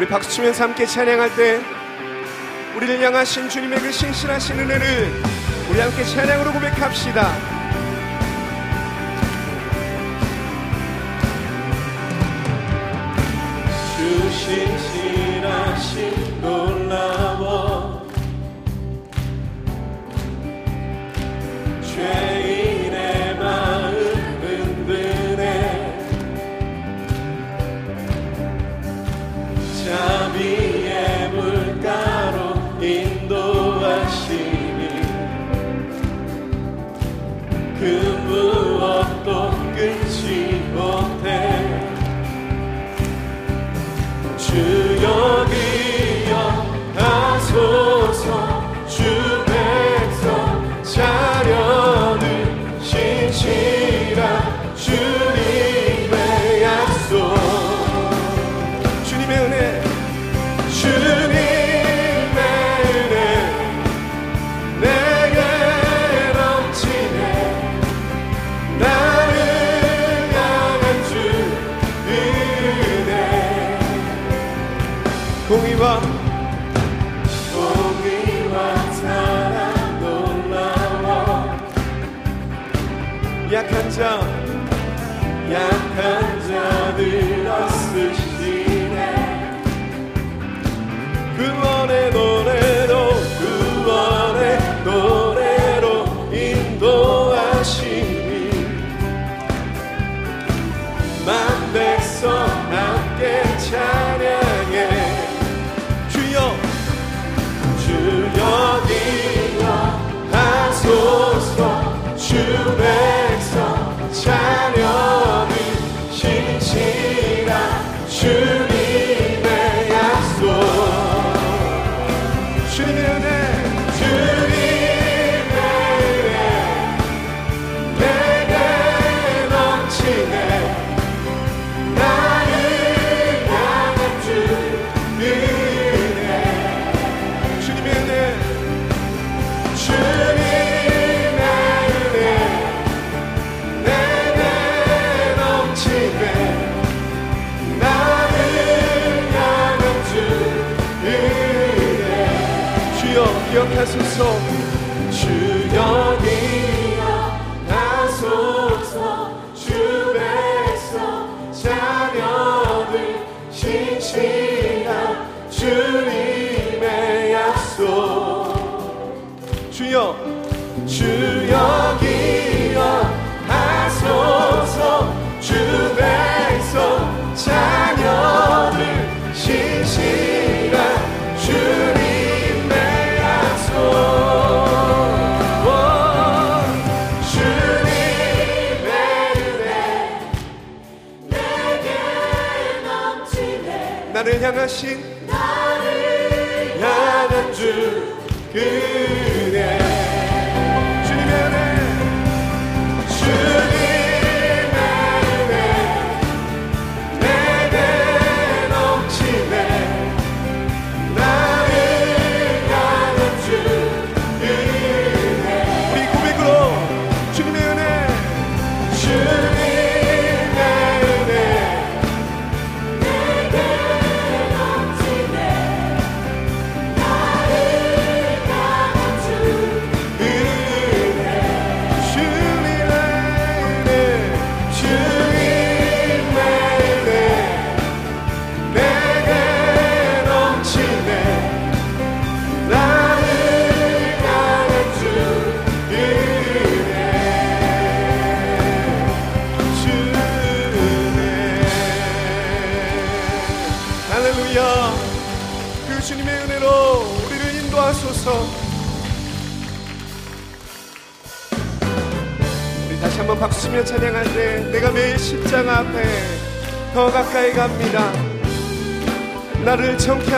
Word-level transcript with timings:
우리 0.00 0.08
박수 0.08 0.30
치면서 0.30 0.64
함께 0.64 0.86
찬양할 0.86 1.36
때 1.36 1.60
우리를 2.74 3.02
향하신 3.02 3.50
주님의 3.50 3.80
그 3.80 3.92
신실하신 3.92 4.58
은혜를 4.58 5.12
우리 5.68 5.78
함께 5.78 6.02
찬양으로 6.02 6.54
고백합시다. 6.54 7.30
주 13.94 14.30
신실 14.30 14.99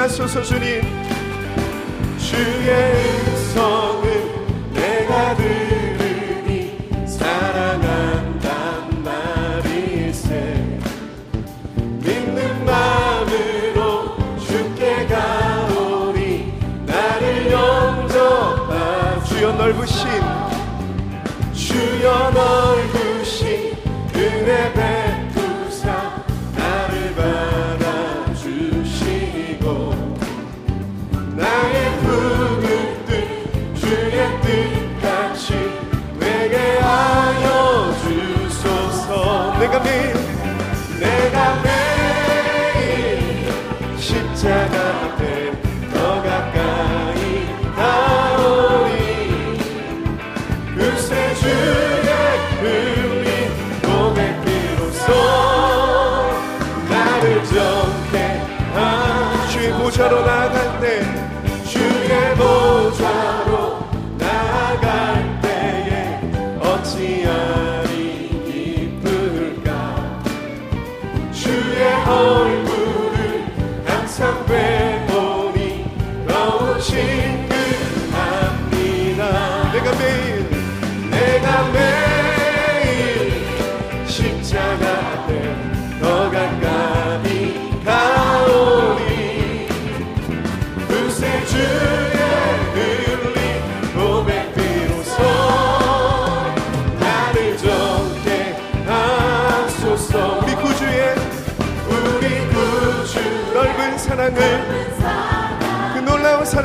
하소서 0.02 0.43
주님. 0.43 0.82
주의 2.19 3.01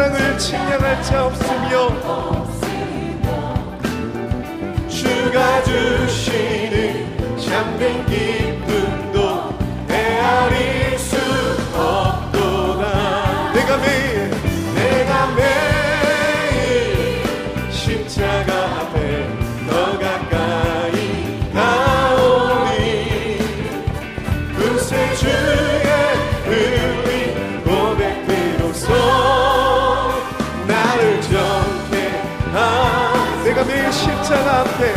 세상을 0.07 0.37
측량할 0.37 1.03
자 1.03 1.25
없으며 1.25 1.89
주가 4.87 5.63
주시는 5.63 7.37
참된 7.37 8.05
기 8.05 8.56
앞에 34.57 34.93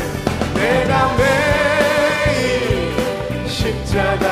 내가 0.55 1.15
매일 1.19 2.39
십자가 3.47 4.27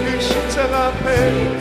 그 0.04 0.20
십자가 0.20 0.86
앞에 0.88 1.57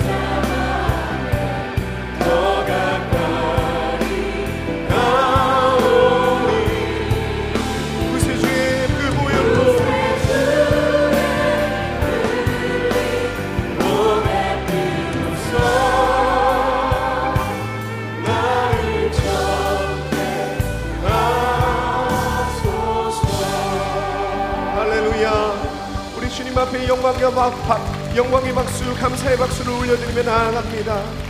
영광의 28.16 28.52
박수 28.56 28.96
감사의 28.96 29.38
박수를 29.38 29.72
올려드리며 29.72 30.24
나아갑니다. 30.24 31.27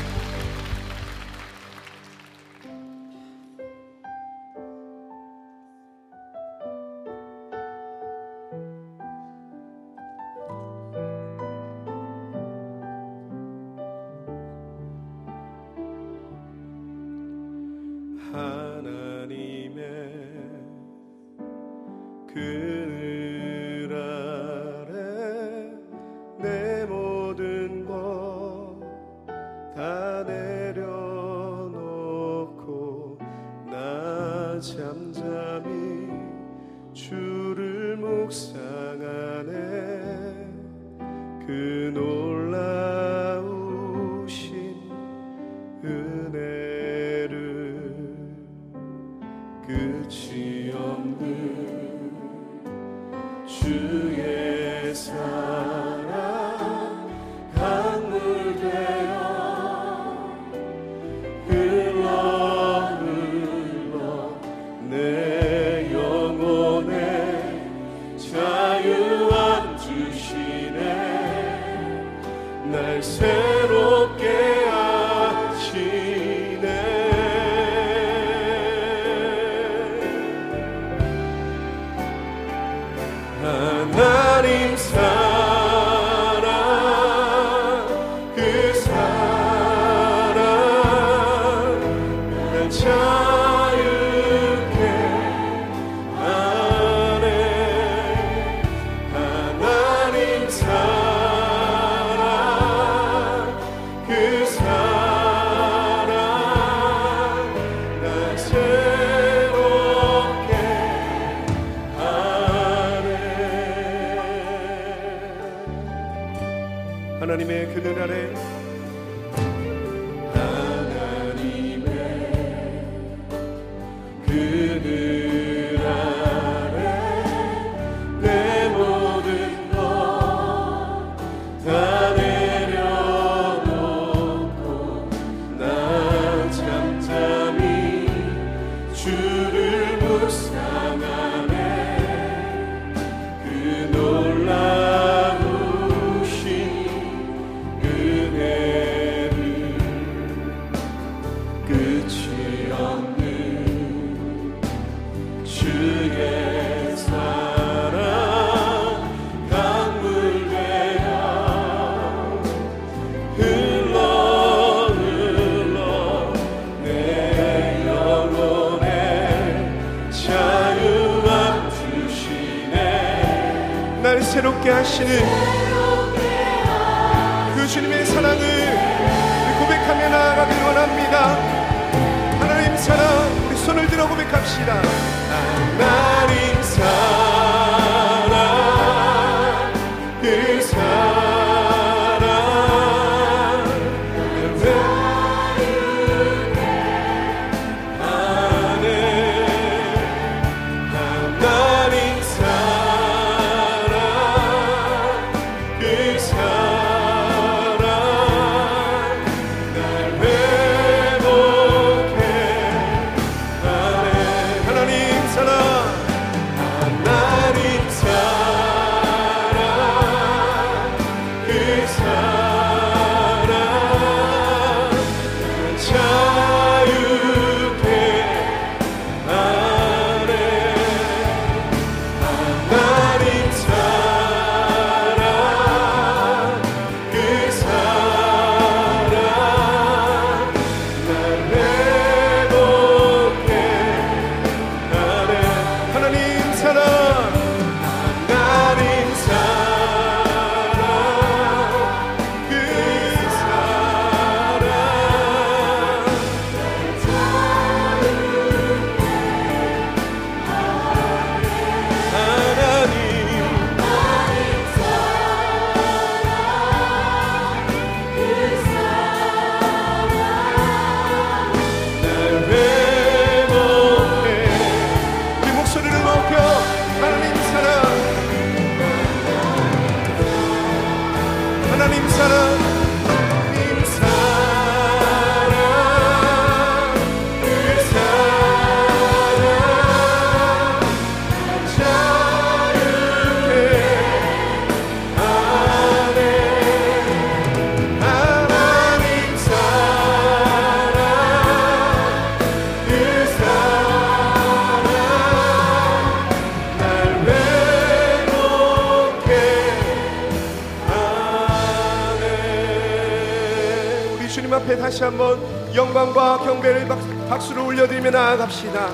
다시 314.97 315.03
한번 315.03 315.37
영광과 315.75 316.39
경배를 316.39 316.87
박- 316.87 317.29
박수를 317.29 317.61
올려드리며 317.61 318.09
나아갑시다 318.09 318.89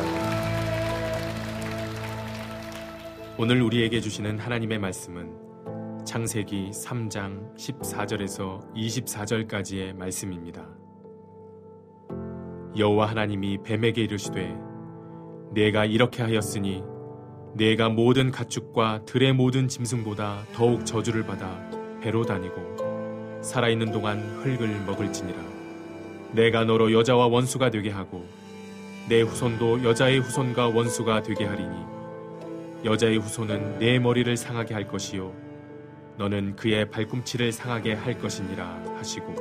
오늘 3.38 3.62
우리에게 3.62 4.02
주시는 4.02 4.38
하나님의 4.38 4.80
말씀은 4.80 6.04
창세기 6.04 6.72
3장 6.72 7.56
14절에서 7.56 8.74
24절까지의 8.76 9.96
말씀입니다. 9.96 10.68
여호와 12.78 13.06
하나님이 13.06 13.60
뱀에게 13.64 14.02
이르시되 14.02 14.58
내가 15.54 15.86
이렇게 15.86 16.22
하였으니 16.22 16.84
내가 17.56 17.88
모든 17.88 18.30
가축과 18.30 19.06
들의 19.06 19.32
모든 19.32 19.70
짐승보다 19.70 20.48
더욱 20.54 20.86
저주를 20.86 21.26
받아 21.26 21.48
배로 22.02 22.26
다니고 22.26 23.40
살아있는 23.42 23.94
동안 23.94 24.20
흙을 24.42 24.68
먹을지니라 24.86 25.62
내가 26.34 26.66
너로 26.66 26.92
여자와 26.92 27.28
원수가 27.28 27.70
되게 27.70 27.92
하고 27.92 28.28
내 29.08 29.22
후손도 29.22 29.84
여자의 29.84 30.20
후손과 30.20 30.70
원수가 30.70 31.22
되게 31.22 31.46
하리니 31.46 31.75
여자의 32.84 33.18
후손은 33.18 33.78
내 33.78 34.00
머리를 34.00 34.36
상하게 34.36 34.74
할 34.74 34.88
것이요 34.88 35.32
너는 36.18 36.56
그의 36.56 36.90
발꿈치를 36.90 37.52
상하게 37.52 37.94
할 37.94 38.18
것이니라 38.18 38.66
하시고 38.98 39.36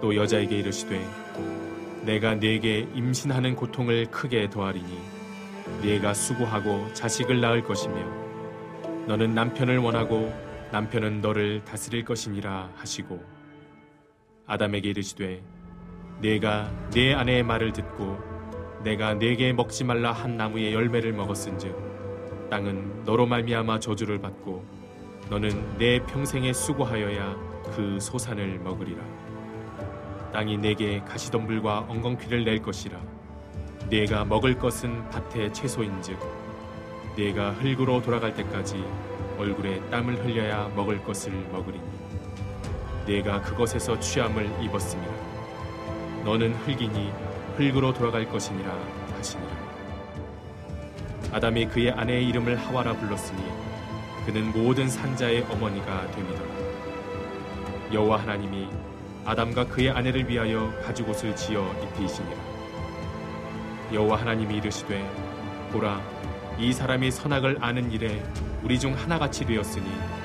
또 0.00 0.14
여자에게 0.14 0.58
이르시되 0.58 1.04
내가 2.02 2.36
네게 2.36 2.88
임신하는 2.94 3.56
고통을 3.56 4.06
크게 4.12 4.50
더하리니 4.50 4.96
네가 5.82 6.14
수고하고 6.14 6.92
자식을 6.92 7.40
낳을 7.40 7.64
것이며 7.64 7.96
너는 9.06 9.34
남편을 9.34 9.78
원하고 9.78 10.32
남편은 10.70 11.20
너를 11.20 11.64
다스릴 11.64 12.04
것이니라 12.04 12.70
하시고 12.76 13.37
아담에게 14.48 14.88
이르시되 14.88 15.42
네가 16.20 16.90
내 16.90 17.14
아내의 17.14 17.44
말을 17.44 17.72
듣고 17.72 18.18
내가 18.82 19.14
네게 19.14 19.52
먹지 19.52 19.84
말라 19.84 20.10
한 20.12 20.36
나무의 20.36 20.72
열매를 20.72 21.12
먹었은즉 21.12 22.48
땅은 22.50 23.04
너로 23.04 23.26
말미암아 23.26 23.78
저주를 23.78 24.18
받고 24.20 24.64
너는 25.28 25.76
내 25.76 26.00
평생에 26.00 26.52
수고하여야 26.54 27.36
그 27.74 27.98
소산을 28.00 28.58
먹으리라. 28.60 29.04
땅이 30.32 30.56
내게 30.56 31.00
가시덤불과 31.00 31.86
엉겅퀴를 31.88 32.44
낼 32.44 32.62
것이라. 32.62 32.98
네가 33.90 34.24
먹을 34.24 34.58
것은 34.58 35.08
밭의 35.10 35.52
채소인즉 35.52 36.18
네가 37.16 37.52
흙으로 37.52 38.00
돌아갈 38.00 38.32
때까지 38.34 38.82
얼굴에 39.38 39.80
땀을 39.90 40.24
흘려야 40.24 40.68
먹을 40.74 41.02
것을 41.04 41.32
먹으리니 41.52 41.97
네가 43.08 43.40
그것에서 43.40 43.98
취함을 43.98 44.44
입었음이라 44.62 45.12
너는 46.24 46.52
흙이니 46.56 47.10
흙으로 47.56 47.94
돌아갈 47.94 48.28
것이니라 48.28 48.70
하시니라. 49.16 49.50
아담이 51.32 51.68
그의 51.68 51.90
아내의 51.90 52.28
이름을 52.28 52.56
하와라 52.56 52.92
불렀으니 52.92 53.42
그는 54.26 54.52
모든 54.52 54.88
산자의 54.88 55.46
어머니가 55.48 56.10
됩니다 56.10 56.42
여호와 57.94 58.20
하나님이 58.20 58.68
아담과 59.24 59.68
그의 59.68 59.90
아내를 59.90 60.28
위하여 60.28 60.70
가죽옷을 60.84 61.34
지어 61.34 61.74
입히시니라. 61.82 62.36
여호와 63.94 64.20
하나님이 64.20 64.56
이르시되 64.58 65.02
보라 65.72 65.98
이 66.58 66.74
사람이 66.74 67.10
선악을 67.10 67.56
아는 67.62 67.90
일에 67.90 68.22
우리 68.62 68.78
중 68.78 68.92
하나같이 68.94 69.46
되었으니 69.46 70.17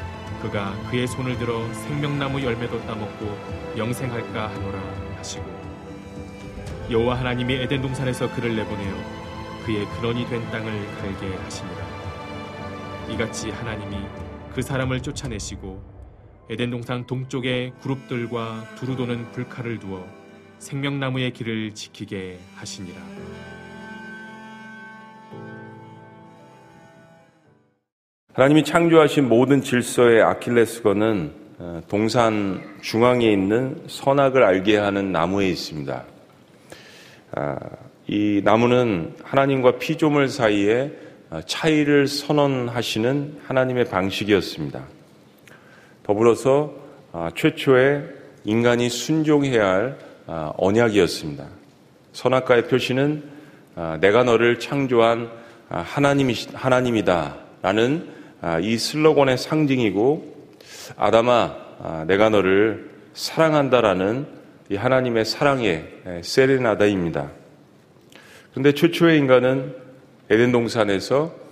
그가 0.44 0.76
그의 0.92 1.08
손을 1.08 1.38
들어 1.38 1.74
생명나무 1.74 2.44
열매도 2.44 2.80
따먹고 2.86 3.76
영생할까 3.78 4.50
하노라 4.50 4.80
하시고 5.18 5.46
여호와 6.92 7.18
하나님이 7.20 7.56
에덴 7.56 7.82
동산에서 7.82 8.32
그를 8.36 8.56
내보내어 8.56 8.94
그의 9.66 9.86
근원이 9.86 10.28
된 10.28 10.42
땅을 10.52 10.98
갈게 10.98 11.36
하시니라 11.36 11.88
이같이 13.10 13.50
하나님이 13.50 13.98
그 14.54 14.62
사람을 14.62 15.02
쫓아내시고 15.02 15.94
에덴 16.50 16.70
동산 16.70 17.08
동쪽에 17.08 17.72
그룹들과 17.82 18.76
두루 18.76 18.96
도는 18.98 19.32
불칼을 19.32 19.80
두어 19.80 20.06
생명나무의 20.60 21.34
길을 21.34 21.74
지키게 21.74 22.40
하시니라. 22.56 23.02
하나님이 28.34 28.63
창조하신 28.63 29.30
모든 29.30 29.62
질서의 29.62 30.24
아킬레스건은 30.24 31.32
어, 31.60 31.82
동산 31.88 32.63
중앙에 32.82 33.32
있는 33.32 33.84
선악을 33.86 34.44
알게 34.44 34.75
하는 34.75 35.12
나무에 35.12 35.48
있습니다. 35.50 36.04
아, 37.36 37.60
이 38.08 38.42
나무는 38.44 39.13
하나님과 39.24 39.78
피조물 39.78 40.30
사이에 40.30 40.92
어, 41.30 41.42
차이를 41.46 42.08
선언하시는 42.08 43.42
하나님의 43.46 43.86
방식이었습니다. 43.86 44.84
더불어서 46.02 46.74
아, 47.12 47.30
최초의 47.36 48.04
인간이 48.46 48.90
순종해야 48.90 49.63
할 49.63 50.00
아, 50.25 50.52
언약이었습니다. 50.58 51.46
선악과의 52.13 52.68
표시는 52.68 53.32
내가 54.02 54.24
너를 54.24 54.58
창조한 54.58 55.30
하나님이, 55.70 56.34
하나님이다 56.54 57.36
라는 57.62 58.23
이 58.62 58.78
슬로건의 58.78 59.38
상징이고 59.38 60.34
아담아 60.98 62.06
내가 62.08 62.30
너를 62.30 62.92
사랑한다라는 63.14 64.28
이 64.70 64.76
하나님의 64.76 65.26
사랑의 65.26 65.88
세레나다입니다. 66.24 67.32
그런데 68.52 68.74
최초의 68.74 69.18
인간은 69.20 69.76
에덴 70.30 70.52
동산에서 70.52 71.44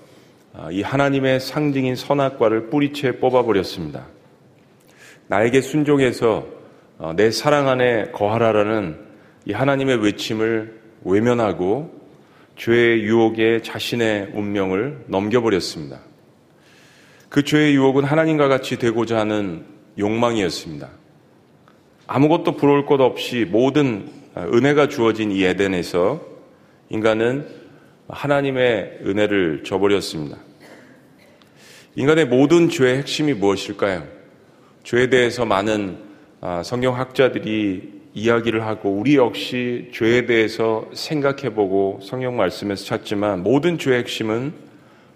아, 0.53 0.69
이 0.69 0.81
하나님의 0.81 1.39
상징인 1.39 1.95
선악과를 1.95 2.69
뿌리채 2.69 3.19
뽑아버렸습니다. 3.19 4.05
나에게 5.27 5.62
순종해서 5.62 6.45
어, 6.98 7.13
내 7.15 7.31
사랑 7.31 7.69
안에 7.69 8.12
거하라라는 8.12 9.00
이 9.45 9.53
하나님의 9.53 10.03
외침을 10.03 10.81
외면하고 11.03 12.01
죄의 12.57 13.01
유혹에 13.03 13.62
자신의 13.62 14.31
운명을 14.33 15.05
넘겨버렸습니다. 15.07 16.01
그 17.31 17.44
죄의 17.44 17.75
유혹은 17.75 18.03
하나님과 18.03 18.50
같이 18.50 18.77
되고자 18.77 19.17
하는 19.17 19.63
욕망이었습니다. 19.98 20.89
아무것도 22.05 22.57
부러울 22.57 22.85
것 22.85 23.00
없이 23.00 23.48
모든 23.50 24.09
은혜가 24.35 24.89
주어진 24.89 25.31
이 25.31 25.41
에덴에서 25.46 26.22
인간은 26.89 27.48
하나님의 28.09 29.00
은혜를 29.05 29.63
저버렸습니다. 29.63 30.39
인간의 31.96 32.25
모든 32.25 32.67
죄의 32.67 32.98
핵심이 32.98 33.33
무엇일까요? 33.33 34.03
죄에 34.83 35.09
대해서 35.09 35.46
많은 35.46 36.00
아, 36.41 36.63
성경학자들이 36.63 38.01
이야기를 38.13 38.65
하고 38.65 38.91
우리 38.91 39.15
역시 39.15 39.89
죄에 39.94 40.25
대해서 40.25 40.89
생각해보고 40.91 42.01
성경 42.03 42.35
말씀에서 42.35 42.83
찾지만 42.83 43.41
모든 43.41 43.77
죄의 43.77 44.00
핵심은 44.00 44.51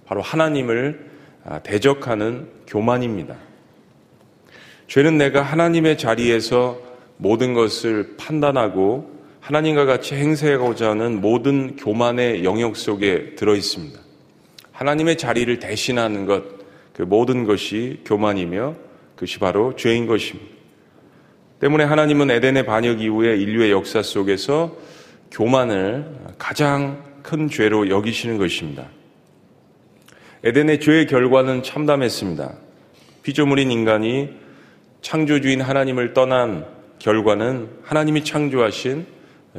바로 0.06 0.22
하나님을 0.22 1.10
아, 1.12 1.15
대적하는 1.64 2.48
교만입니다. 2.68 3.36
죄는 4.88 5.18
내가 5.18 5.42
하나님의 5.42 5.98
자리에서 5.98 6.80
모든 7.18 7.54
것을 7.54 8.16
판단하고 8.18 9.16
하나님과 9.40 9.86
같이 9.86 10.16
행세하고자 10.16 10.92
하는 10.92 11.22
모든 11.22 11.76
교만의 11.76 12.44
영역 12.44 12.76
속에 12.76 13.36
들어 13.36 13.56
있습니다. 13.56 14.00
하나님의 14.72 15.18
자리를 15.18 15.60
대신하는 15.60 16.26
것, 16.26 16.44
그 16.94 17.04
모든 17.04 17.46
것이 17.46 18.02
교만이며 18.06 18.76
그것이 19.16 19.40
바로 19.40 19.76
죄인 19.76 20.08
것입니다. 20.08 20.56
때문에 21.60 21.84
하나님은 21.84 22.32
에덴의 22.32 22.66
반역 22.66 23.02
이후에 23.02 23.38
인류의 23.38 23.72
역사 23.72 24.02
속에서 24.02 24.76
교만을 25.32 26.06
가장 26.38 27.04
큰 27.24 27.50
죄로 27.50 27.90
여기시는 27.90 28.38
것입니다. 28.38 28.88
에덴의 30.46 30.80
죄의 30.80 31.08
결과는 31.08 31.64
참담했습니다. 31.64 32.54
피조물인 33.24 33.72
인간이 33.72 34.30
창조주인 35.02 35.60
하나님을 35.60 36.14
떠난 36.14 36.68
결과는 37.00 37.70
하나님이 37.82 38.24
창조하신 38.24 39.08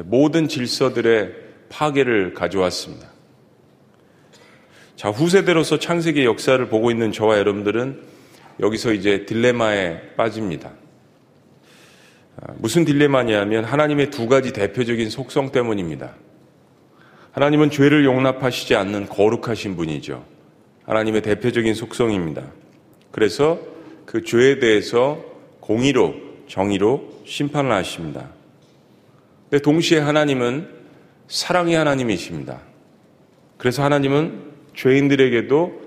모든 0.04 0.46
질서들의 0.46 1.32
파괴를 1.70 2.34
가져왔습니다. 2.34 3.08
자, 4.94 5.10
후세대로서 5.10 5.80
창세기 5.80 6.24
역사를 6.24 6.64
보고 6.68 6.92
있는 6.92 7.10
저와 7.10 7.36
여러분들은 7.38 8.00
여기서 8.60 8.92
이제 8.92 9.26
딜레마에 9.26 10.14
빠집니다. 10.16 10.70
아, 12.40 12.52
무슨 12.58 12.84
딜레마냐면 12.84 13.64
하나님의 13.64 14.12
두 14.12 14.28
가지 14.28 14.52
대표적인 14.52 15.10
속성 15.10 15.50
때문입니다. 15.50 16.14
하나님은 17.32 17.70
죄를 17.70 18.04
용납하시지 18.04 18.76
않는 18.76 19.08
거룩하신 19.08 19.74
분이죠. 19.74 20.35
하나님의 20.86 21.22
대표적인 21.22 21.74
속성입니다. 21.74 22.42
그래서 23.10 23.58
그 24.06 24.22
죄에 24.22 24.58
대해서 24.60 25.22
공의로, 25.60 26.14
정의로 26.48 27.22
심판을 27.24 27.72
하십니다. 27.72 28.30
근데 29.50 29.62
동시에 29.62 29.98
하나님은 29.98 30.68
사랑의 31.28 31.74
하나님이십니다. 31.74 32.60
그래서 33.58 33.82
하나님은 33.82 34.44
죄인들에게도 34.74 35.86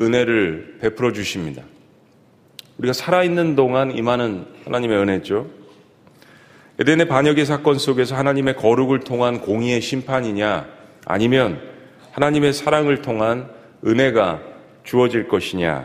은혜를 0.00 0.78
베풀어 0.80 1.12
주십니다. 1.12 1.62
우리가 2.78 2.92
살아있는 2.92 3.56
동안 3.56 3.90
임하는 3.90 4.46
하나님의 4.64 4.98
은혜죠. 4.98 5.46
에덴의 6.78 7.08
반역의 7.08 7.44
사건 7.44 7.76
속에서 7.76 8.14
하나님의 8.14 8.54
거룩을 8.56 9.00
통한 9.00 9.40
공의의 9.40 9.80
심판이냐, 9.80 10.68
아니면 11.04 11.60
하나님의 12.12 12.52
사랑을 12.52 13.02
통한 13.02 13.50
은혜가 13.86 14.40
주어질 14.84 15.28
것이냐. 15.28 15.84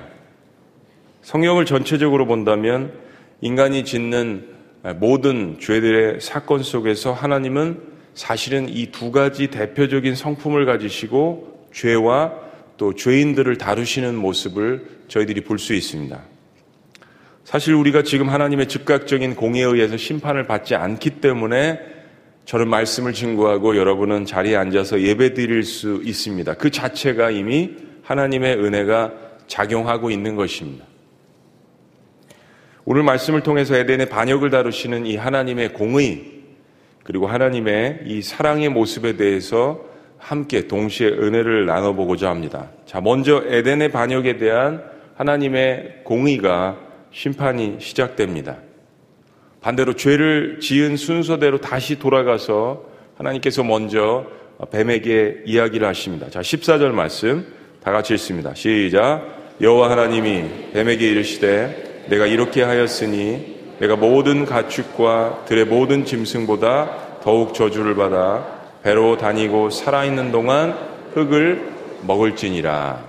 성경을 1.21 1.65
전체적으로 1.65 2.25
본다면 2.25 2.93
인간이 3.41 3.85
짓는 3.85 4.47
모든 4.95 5.57
죄들의 5.59 6.19
사건 6.21 6.63
속에서 6.63 7.13
하나님은 7.13 7.93
사실은 8.13 8.67
이 8.69 8.91
두 8.91 9.11
가지 9.11 9.47
대표적인 9.47 10.15
성품을 10.15 10.65
가지시고 10.65 11.67
죄와 11.73 12.33
또 12.77 12.93
죄인들을 12.93 13.57
다루시는 13.57 14.15
모습을 14.15 14.85
저희들이 15.07 15.41
볼 15.41 15.57
수 15.57 15.73
있습니다. 15.73 16.19
사실 17.43 17.73
우리가 17.73 18.03
지금 18.03 18.29
하나님의 18.29 18.67
즉각적인 18.67 19.35
공의에 19.35 19.63
의해서 19.63 19.97
심판을 19.97 20.47
받지 20.47 20.75
않기 20.75 21.21
때문에 21.21 21.79
저는 22.45 22.67
말씀을 22.67 23.13
증거하고 23.13 23.77
여러분은 23.77 24.25
자리에 24.25 24.55
앉아서 24.55 25.01
예배 25.01 25.33
드릴 25.33 25.63
수 25.63 26.01
있습니다. 26.03 26.55
그 26.55 26.69
자체가 26.69 27.31
이미 27.31 27.71
하나님의 28.03 28.57
은혜가 28.57 29.13
작용하고 29.47 30.11
있는 30.11 30.35
것입니다. 30.35 30.85
오늘 32.85 33.03
말씀을 33.03 33.41
통해서 33.41 33.75
에덴의 33.75 34.09
반역을 34.09 34.49
다루시는 34.49 35.05
이 35.05 35.15
하나님의 35.15 35.73
공의 35.73 36.33
그리고 37.03 37.27
하나님의 37.27 38.01
이 38.05 38.21
사랑의 38.21 38.69
모습에 38.69 39.15
대해서 39.15 39.85
함께 40.17 40.67
동시에 40.67 41.07
은혜를 41.07 41.65
나눠보고자 41.65 42.29
합니다. 42.29 42.71
자, 42.85 43.01
먼저 43.01 43.43
에덴의 43.45 43.91
반역에 43.91 44.37
대한 44.37 44.83
하나님의 45.15 46.01
공의가 46.03 46.77
심판이 47.11 47.77
시작됩니다. 47.79 48.57
반대로 49.63 49.93
죄를 49.93 50.59
지은 50.59 50.97
순서대로 50.97 51.59
다시 51.59 51.97
돌아가서 51.97 52.83
하나님께서 53.17 53.63
먼저 53.63 54.25
뱀에게 54.71 55.43
이야기를 55.45 55.87
하십니다. 55.87 56.29
자, 56.29 56.41
14절 56.41 56.91
말씀 56.91 57.47
다 57.81 57.93
같이 57.93 58.13
읽습니다. 58.15 58.53
시작. 58.53 59.23
여호와 59.61 59.89
하나님이 59.89 60.71
뱀에게 60.73 61.09
이르시되 61.09 62.05
내가 62.09 62.25
이렇게 62.25 62.61
하였으니 62.61 63.53
내가 63.79 63.95
모든 63.95 64.45
가축과 64.45 65.45
들의 65.47 65.65
모든 65.65 66.03
짐승보다 66.03 67.21
더욱 67.23 67.53
저주를 67.53 67.95
받아 67.95 68.45
배로 68.83 69.15
다니고 69.17 69.69
살아있는 69.69 70.33
동안 70.33 70.75
흙을 71.13 71.71
먹을지니라. 72.05 73.01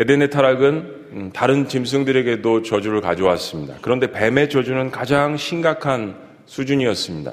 에덴의 0.00 0.30
타락은 0.30 0.66
음, 0.68 0.95
다른 1.32 1.68
짐승들에게도 1.68 2.62
저주를 2.62 3.00
가져왔습니다. 3.00 3.76
그런데 3.80 4.10
뱀의 4.10 4.50
저주는 4.50 4.90
가장 4.90 5.36
심각한 5.36 6.16
수준이었습니다. 6.46 7.32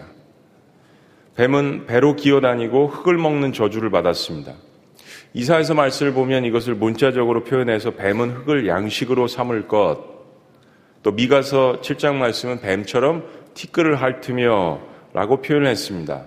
뱀은 1.35 1.87
배로 1.87 2.15
기어다니고 2.15 2.87
흙을 2.87 3.17
먹는 3.17 3.53
저주를 3.53 3.89
받았습니다. 3.89 4.53
이사에서 5.33 5.73
말씀을 5.73 6.13
보면 6.13 6.45
이것을 6.45 6.75
문자적으로 6.75 7.43
표현해서 7.43 7.91
뱀은 7.91 8.31
흙을 8.31 8.67
양식으로 8.67 9.27
삼을 9.27 9.67
것. 9.67 10.13
또 11.01 11.11
미가서 11.11 11.79
7장 11.81 12.15
말씀은 12.15 12.61
뱀처럼 12.61 13.25
티끌을 13.55 14.01
핥으며 14.01 14.79
라고 15.13 15.41
표현을 15.41 15.67
했습니다. 15.67 16.25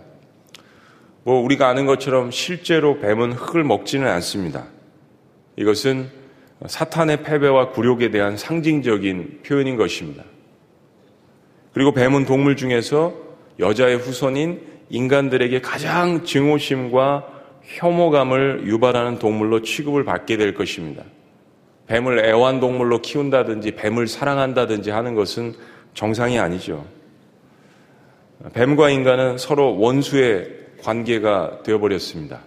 뭐 1.23 1.41
우리가 1.41 1.69
아는 1.69 1.87
것처럼 1.87 2.31
실제로 2.31 2.99
뱀은 2.99 3.33
흙을 3.33 3.65
먹지는 3.65 4.07
않습니다. 4.09 4.67
이것은 5.57 6.26
사탄의 6.65 7.23
패배와 7.23 7.71
굴욕에 7.71 8.11
대한 8.11 8.37
상징적인 8.37 9.41
표현인 9.45 9.77
것입니다. 9.77 10.25
그리고 11.75 11.93
뱀은 11.93 12.25
동물 12.25 12.57
중에서 12.57 13.15
여자의 13.59 13.97
후손인 13.97 14.63
인간들에게 14.89 15.61
가장 15.61 16.25
증오심과 16.25 17.27
혐오감을 17.63 18.67
유발하는 18.67 19.19
동물로 19.19 19.63
취급을 19.63 20.05
받게 20.05 20.37
될 20.37 20.55
것입니다. 20.55 21.05
뱀을 21.89 22.25
애완동물로 22.25 23.03
키운다든지 23.03 23.73
뱀을 23.73 24.07
사랑한다든지 24.07 24.91
하는 24.91 25.15
것은 25.15 25.55
정상이 25.95 26.39
아니죠. 26.39 26.87
뱀과 28.53 28.91
인간은 28.91 29.39
서로 29.39 29.79
원수의 29.79 30.51
관계가 30.83 31.63
되어버렸습니다. 31.63 32.43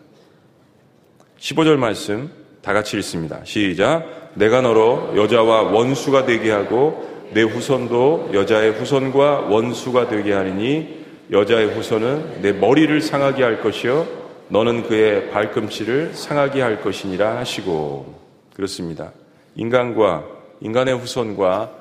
15절 1.39 1.77
말씀 1.77 2.31
다 2.69 2.73
같이 2.73 2.97
읽습니다. 2.97 3.39
시작. 3.45 4.29
내가 4.35 4.61
너로 4.61 5.13
여자와 5.15 5.71
원수가 5.71 6.27
되게 6.27 6.51
하고 6.51 7.03
내 7.33 7.41
후손도 7.41 8.29
여자의 8.31 8.73
후손과 8.73 9.47
원수가 9.49 10.07
되게 10.07 10.33
하리니 10.33 10.99
여자의 11.31 11.69
후손은 11.73 12.43
내 12.43 12.53
머리를 12.53 13.01
상하게 13.01 13.41
할 13.41 13.61
것이요 13.63 14.05
너는 14.49 14.83
그의 14.83 15.31
발꿈치를 15.31 16.13
상하게 16.13 16.61
할 16.61 16.79
것이니라 16.81 17.37
하시고 17.37 18.13
그렇습니다. 18.53 19.13
인간과 19.55 20.25
인간의 20.61 20.95
후손과 20.95 21.71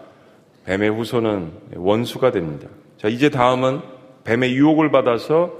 뱀의 0.65 0.89
후손은 0.89 1.53
원수가 1.77 2.31
됩니다. 2.31 2.67
자, 2.97 3.09
이제 3.09 3.29
다음은 3.29 3.83
뱀의 4.25 4.55
유혹을 4.55 4.91
받아서 4.91 5.53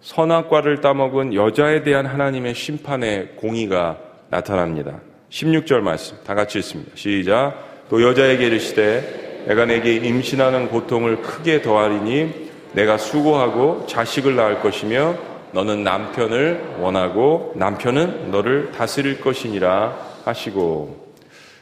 선악과를 0.00 0.80
따먹은 0.80 1.34
여자에 1.34 1.82
대한 1.82 2.06
하나님의 2.06 2.54
심판의 2.54 3.36
공의가 3.36 4.11
나타납니다. 4.32 4.98
16절 5.28 5.80
말씀 5.80 6.16
다 6.24 6.34
같이 6.34 6.58
읽습니다. 6.58 6.90
시작. 6.94 7.86
또 7.90 8.02
여자에게 8.02 8.46
이르시되 8.46 9.44
내가 9.46 9.66
내게 9.66 9.96
임신하는 9.96 10.68
고통을 10.68 11.20
크게 11.20 11.60
더하리니 11.60 12.50
내가 12.72 12.96
수고하고 12.96 13.84
자식을 13.86 14.34
낳을 14.34 14.60
것이며 14.60 15.16
너는 15.52 15.84
남편을 15.84 16.76
원하고 16.80 17.52
남편은 17.56 18.30
너를 18.30 18.72
다스릴 18.72 19.20
것이니라 19.20 19.98
하시고 20.24 21.14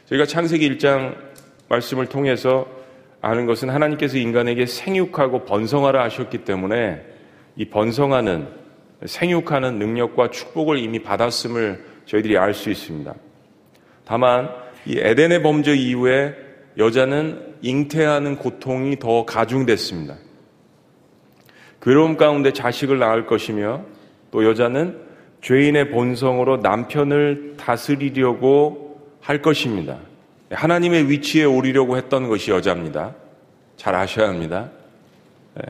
저희가 0.05 0.25
창세기 0.25 0.77
1장 0.77 1.15
말씀을 1.67 2.05
통해서 2.05 2.65
아는 3.19 3.47
것은 3.47 3.69
하나님께서 3.69 4.17
인간에게 4.17 4.65
생육하고 4.65 5.43
번성하라 5.43 6.01
하셨기 6.05 6.45
때문에 6.45 7.01
이 7.57 7.65
번성하는 7.65 8.47
생육하는 9.05 9.77
능력과 9.77 10.31
축복을 10.31 10.77
이미 10.77 10.99
받았음을 10.99 11.90
저희들이 12.11 12.37
알 12.37 12.53
수 12.53 12.69
있습니다. 12.69 13.15
다만 14.03 14.49
이 14.85 14.97
에덴의 14.99 15.43
범죄 15.43 15.73
이후에 15.73 16.35
여자는 16.77 17.55
잉태하는 17.61 18.35
고통이 18.35 18.99
더 18.99 19.25
가중됐습니다. 19.25 20.17
괴로움 21.81 22.17
가운데 22.17 22.51
자식을 22.51 22.99
낳을 22.99 23.25
것이며 23.27 23.85
또 24.29 24.45
여자는 24.45 24.99
죄인의 25.41 25.91
본성으로 25.91 26.57
남편을 26.57 27.55
다스리려고 27.57 28.99
할 29.21 29.41
것입니다. 29.41 29.97
하나님의 30.51 31.09
위치에 31.09 31.45
오르려고 31.45 31.95
했던 31.95 32.27
것이 32.27 32.51
여자입니다. 32.51 33.15
잘 33.77 33.95
아셔야 33.95 34.27
합니다. 34.27 34.69
네. 35.55 35.63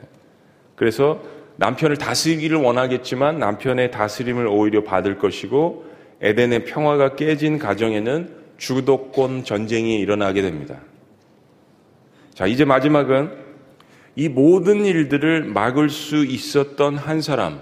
그래서 0.75 1.21
남편을 1.58 1.97
다스리기를 1.97 2.58
원하겠지만 2.58 3.38
남편의 3.38 3.91
다스림을 3.91 4.47
오히려 4.47 4.84
받을 4.84 5.19
것이고 5.19 5.90
에덴의 6.21 6.65
평화가 6.65 7.15
깨진 7.15 7.57
가정에는 7.57 8.41
주도권 8.57 9.43
전쟁이 9.43 9.99
일어나게 9.99 10.41
됩니다. 10.41 10.77
자, 12.34 12.45
이제 12.45 12.63
마지막은 12.63 13.31
이 14.15 14.29
모든 14.29 14.86
일들을 14.86 15.45
막을 15.45 15.89
수 15.89 16.23
있었던 16.25 16.97
한 16.97 17.21
사람, 17.21 17.60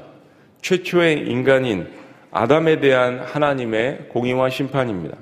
최초의 0.62 1.30
인간인 1.30 1.88
아담에 2.32 2.80
대한 2.80 3.20
하나님의 3.20 4.10
공의와 4.10 4.50
심판입니다. 4.50 5.18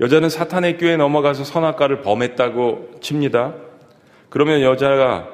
여자는 0.00 0.28
사탄의 0.28 0.78
꾀에 0.78 0.96
넘어가서 0.96 1.44
선악과를 1.44 2.00
범했다고 2.00 3.00
칩니다. 3.00 3.54
그러면 4.28 4.62
여자가 4.62 5.28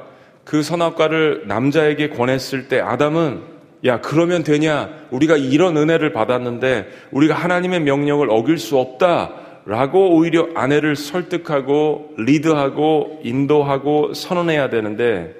그 0.44 0.62
선악과를 0.62 1.44
남자에게 1.46 2.10
권했을 2.10 2.68
때 2.68 2.80
아담은 2.80 3.55
야, 3.84 4.00
그러면 4.00 4.42
되냐? 4.42 4.88
우리가 5.10 5.36
이런 5.36 5.76
은혜를 5.76 6.12
받았는데 6.12 6.88
우리가 7.10 7.34
하나님의 7.34 7.80
명령을 7.80 8.30
어길 8.30 8.58
수 8.58 8.78
없다. 8.78 9.46
라고 9.66 10.14
오히려 10.14 10.46
아내를 10.54 10.94
설득하고 10.94 12.14
리드하고 12.18 13.18
인도하고 13.24 14.14
선언해야 14.14 14.70
되는데 14.70 15.34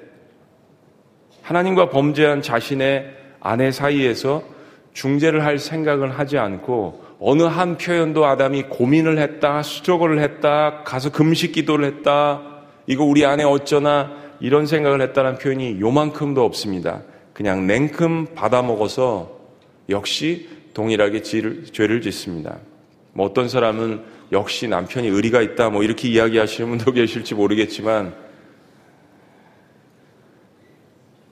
하나님과 1.41 1.89
범죄한 1.89 2.41
자신의 2.41 3.15
아내 3.39 3.71
사이에서 3.71 4.43
중재를 4.91 5.45
할 5.45 5.59
생각을 5.59 6.19
하지 6.19 6.37
않고 6.37 7.05
어느 7.19 7.43
한 7.43 7.77
표현도 7.77 8.25
아담이 8.25 8.63
고민을 8.63 9.17
했다, 9.17 9.63
수족을 9.63 10.19
했다, 10.19 10.83
가서 10.83 11.09
금식 11.09 11.53
기도를 11.53 11.85
했다, 11.85 12.41
이거 12.85 13.05
우리 13.05 13.25
아내 13.25 13.43
어쩌나 13.45 14.11
이런 14.41 14.65
생각을 14.65 15.01
했다는 15.01 15.37
표현이 15.37 15.79
요만큼도 15.79 16.43
없습니다. 16.43 17.01
그냥 17.37 17.67
냉큼 17.67 18.33
받아먹어서 18.33 19.29
역시 19.89 20.49
동일하게 20.73 21.21
죄를 21.21 22.01
짓습니다. 22.01 22.57
뭐 23.13 23.27
어떤 23.27 23.47
사람은 23.47 24.01
역시 24.31 24.67
남편이 24.67 25.07
의리가 25.07 25.43
있다 25.43 25.69
뭐 25.69 25.83
이렇게 25.83 26.07
이야기하시는 26.07 26.67
분도 26.67 26.93
계실지 26.93 27.35
모르겠지만 27.35 28.15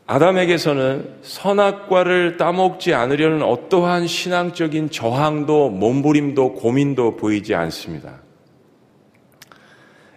아담에게서는 0.06 1.16
선악과를 1.24 2.38
따먹지 2.38 2.94
않으려는 2.94 3.42
어떠한 3.42 4.06
신앙적인 4.06 4.92
저항도 4.92 5.72
몸부림도 5.72 6.54
고민도 6.54 7.16
보이지 7.16 7.56
않습니다. 7.56 8.22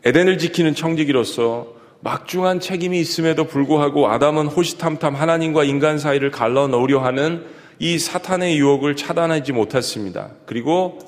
에덴을 0.05 0.37
지키는 0.37 0.75
청지기로서 0.75 1.78
막중한 2.01 2.61
책임이 2.61 3.01
있음에도 3.01 3.45
불구하고 3.45 4.09
아담은 4.09 4.47
호시탐탐 4.47 5.17
하나님과 5.17 5.65
인간 5.65 5.99
사이를 5.99 6.31
갈라 6.31 6.69
넣으려 6.69 7.01
하는 7.01 7.45
이 7.79 7.99
사탄의 7.99 8.59
유혹을 8.59 8.97
차단하지 8.97 9.53
못했습니다. 9.53 10.31
그리고 10.47 10.99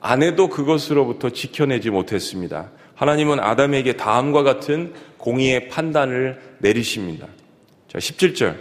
아내도 0.00 0.48
그것으로부터 0.48 1.30
지켜내지 1.30 1.90
못했습니다. 1.90 2.70
하나님은 2.94 3.40
아담에게 3.40 3.94
다음과 3.94 4.42
같은 4.42 4.92
공의의 5.18 5.68
판단을 5.68 6.40
내리십니다. 6.58 7.26
자, 7.88 7.98
17절. 7.98 8.56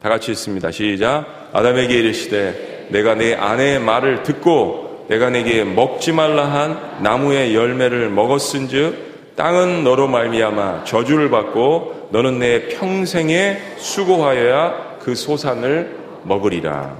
다 0.00 0.08
같이 0.08 0.30
읽습니다. 0.32 0.70
시작. 0.70 1.50
아담에게 1.52 1.98
이르시되 1.98 2.88
내가 2.90 3.14
내 3.14 3.34
아내의 3.34 3.80
말을 3.80 4.22
듣고 4.22 5.06
내가 5.08 5.30
내게 5.30 5.64
먹지 5.64 6.12
말라 6.12 6.46
한 6.46 7.02
나무의 7.02 7.54
열매를 7.54 8.10
먹었은즉 8.10 9.07
땅은 9.38 9.84
너로 9.84 10.08
말미암아 10.08 10.82
저주를 10.82 11.30
받고 11.30 12.08
너는 12.10 12.40
내 12.40 12.66
평생에 12.70 13.76
수고하여야 13.76 14.98
그 14.98 15.14
소산을 15.14 15.96
먹으리라. 16.24 16.98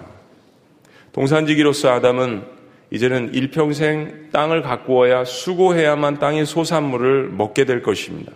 동산지기로서 1.10 1.90
아담은 1.90 2.44
이제는 2.92 3.34
일평생 3.34 4.28
땅을 4.30 4.62
가꾸어야 4.62 5.24
수고해야만 5.24 6.20
땅의 6.20 6.46
소산물을 6.46 7.30
먹게 7.30 7.64
될 7.64 7.82
것입니다. 7.82 8.30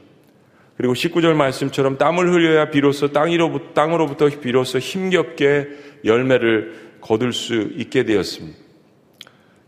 그리고 0.77 0.95
19절 0.95 1.35
말씀처럼 1.35 1.97
땀을 1.97 2.29
흘려야 2.29 2.71
비로소 2.71 3.13
땅으로부터, 3.13 3.73
땅으로부터 3.73 4.31
비로소 4.41 4.81
힘겹게 4.81 5.69
열매를 6.05 6.97
거둘 7.01 7.33
수 7.33 7.71
있게 7.77 8.03
되었습니다. 8.03 8.59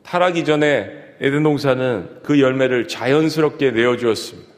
타락이 0.02 0.44
전에 0.44 1.03
에덴 1.24 1.42
동산은 1.42 2.20
그 2.22 2.38
열매를 2.38 2.86
자연스럽게 2.86 3.70
내어주었습니다. 3.70 4.52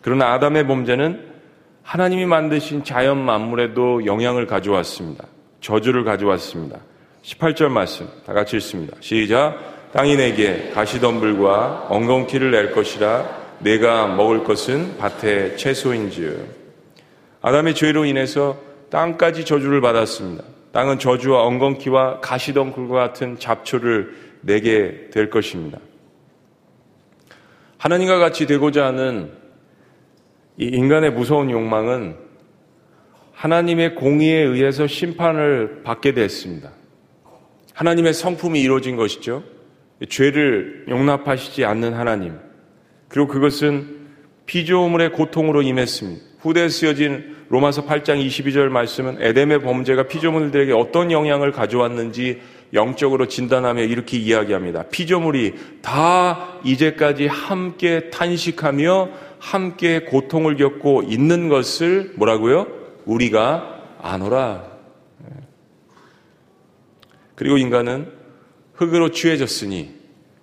그러나 0.00 0.32
아담의 0.32 0.64
범죄는 0.68 1.26
하나님이 1.82 2.24
만드신 2.24 2.84
자연 2.84 3.18
만물에도 3.18 4.06
영향을 4.06 4.46
가져왔습니다. 4.46 5.24
저주를 5.60 6.04
가져왔습니다. 6.04 6.78
18절 7.24 7.68
말씀 7.68 8.06
다 8.24 8.32
같이 8.32 8.54
읽습니다. 8.58 8.96
시작. 9.00 9.90
땅이 9.92 10.14
내게 10.14 10.70
가시덤불과 10.72 11.88
엉겅퀴를 11.90 12.52
낼 12.52 12.70
것이라 12.70 13.28
내가 13.58 14.06
먹을 14.06 14.44
것은 14.44 14.96
밭의 14.98 15.56
채소인지요. 15.56 16.30
아담의 17.42 17.74
죄로 17.74 18.04
인해서 18.04 18.56
땅까지 18.90 19.44
저주를 19.44 19.80
받았습니다. 19.80 20.44
땅은 20.70 21.00
저주와 21.00 21.42
엉겅퀴와 21.42 22.20
가시덩굴과 22.20 22.94
같은 22.94 23.40
잡초를 23.40 24.25
내게 24.46 25.10
될 25.12 25.28
것입니다. 25.28 25.78
하나님과 27.78 28.18
같이 28.18 28.46
되고자 28.46 28.86
하는 28.86 29.32
이 30.56 30.64
인간의 30.64 31.12
무서운 31.12 31.50
욕망은 31.50 32.16
하나님의 33.32 33.96
공의에 33.96 34.40
의해서 34.40 34.86
심판을 34.86 35.82
받게 35.82 36.14
됐습니다. 36.14 36.70
하나님의 37.74 38.14
성품이 38.14 38.62
이루어진 38.62 38.96
것이죠. 38.96 39.44
죄를 40.08 40.86
용납하시지 40.88 41.64
않는 41.64 41.92
하나님. 41.92 42.38
그리고 43.08 43.28
그것은 43.28 44.06
피조물의 44.46 45.12
고통으로 45.12 45.62
임했습니다. 45.62 46.24
후대에 46.40 46.68
쓰여진 46.68 47.36
로마서 47.48 47.84
8장 47.86 48.24
22절 48.24 48.68
말씀은 48.68 49.18
에덴의 49.20 49.60
범죄가 49.60 50.04
피조물들에게 50.04 50.72
어떤 50.72 51.12
영향을 51.12 51.52
가져왔는지 51.52 52.40
영적으로 52.72 53.28
진단하며 53.28 53.82
이렇게 53.82 54.16
이야기합니다. 54.16 54.84
피조물이 54.84 55.54
다 55.82 56.58
이제까지 56.64 57.26
함께 57.26 58.10
탄식하며 58.10 59.08
함께 59.38 60.00
고통을 60.00 60.56
겪고 60.56 61.02
있는 61.04 61.48
것을 61.48 62.12
뭐라고요? 62.16 62.66
우리가 63.04 63.82
아노라. 64.00 64.64
그리고 67.34 67.58
인간은 67.58 68.10
흙으로 68.74 69.10
취해졌으니 69.10 69.94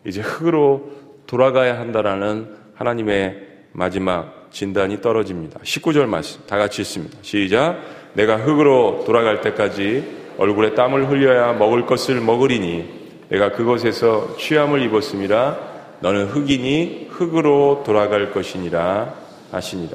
이제 0.05 0.21
흙으로 0.21 0.91
돌아가야 1.27 1.79
한다라는 1.79 2.55
하나님의 2.75 3.47
마지막 3.71 4.49
진단이 4.51 5.01
떨어집니다. 5.01 5.59
19절 5.61 6.05
말씀 6.05 6.41
다 6.45 6.57
같이 6.57 6.81
읽습니다. 6.83 7.17
시작. 7.21 7.79
내가 8.13 8.37
흙으로 8.37 9.03
돌아갈 9.05 9.41
때까지 9.41 10.22
얼굴에 10.37 10.73
땀을 10.73 11.09
흘려야 11.09 11.53
먹을 11.53 11.85
것을 11.85 12.19
먹으리니 12.21 13.03
내가 13.29 13.51
그곳에서 13.51 14.35
취함을 14.37 14.81
입었음이라 14.83 15.73
너는 16.01 16.27
흙이니 16.27 17.07
흙으로 17.09 17.83
돌아갈 17.85 18.31
것이니라 18.31 19.13
하시니라. 19.51 19.93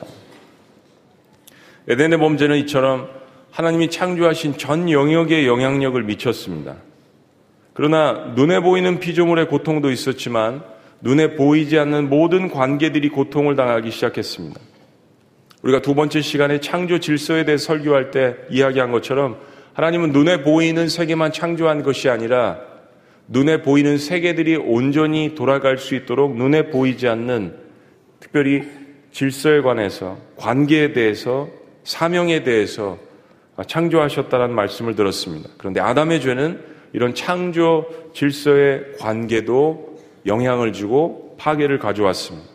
에덴의 1.89 2.19
범죄는 2.19 2.57
이처럼 2.59 3.09
하나님이 3.51 3.91
창조하신 3.91 4.57
전 4.59 4.91
영역에 4.91 5.47
영향력을 5.47 6.03
미쳤습니다. 6.03 6.77
그러나 7.73 8.33
눈에 8.35 8.61
보이는 8.61 8.99
피조물의 9.01 9.49
고통도 9.49 9.91
있었지만 9.91 10.63
눈에 11.01 11.37
보이지 11.37 11.79
않는 11.79 12.09
모든 12.09 12.51
관계들이 12.51 13.09
고통을 13.09 13.57
당하기 13.57 13.91
시작했습니다. 13.91 14.61
우리가 15.63 15.81
두 15.83 15.95
번째 15.95 16.21
시간에 16.21 16.61
창조 16.61 16.99
질서에 16.99 17.45
대해 17.45 17.57
설교할 17.57 18.11
때 18.11 18.37
이야기한 18.51 18.93
것처럼 18.93 19.39
하나님은 19.79 20.11
눈에 20.11 20.43
보이는 20.43 20.89
세계만 20.89 21.31
창조한 21.31 21.85
것이 21.85 22.09
아니라 22.09 22.59
눈에 23.29 23.63
보이는 23.63 23.97
세계들이 23.97 24.57
온전히 24.57 25.37
돌아갈 25.37 25.79
수 25.79 25.95
있도록 25.95 26.37
눈에 26.37 26.71
보이지 26.71 27.07
않는 27.07 27.55
특별히 28.19 28.65
질서에 29.13 29.61
관해서 29.61 30.19
관계에 30.35 30.93
대해서 30.93 31.49
사명에 31.85 32.43
대해서 32.43 32.99
창조하셨다는 33.65 34.53
말씀을 34.53 34.97
들었습니다. 34.97 35.49
그런데 35.59 35.79
아담의 35.79 36.23
죄는 36.23 36.61
이런 36.93 37.15
창조 37.15 37.87
질서의 38.15 38.97
관계도 38.99 39.97
영향을 40.27 40.73
주고 40.73 41.37
파괴를 41.39 41.79
가져왔습니다. 41.79 42.49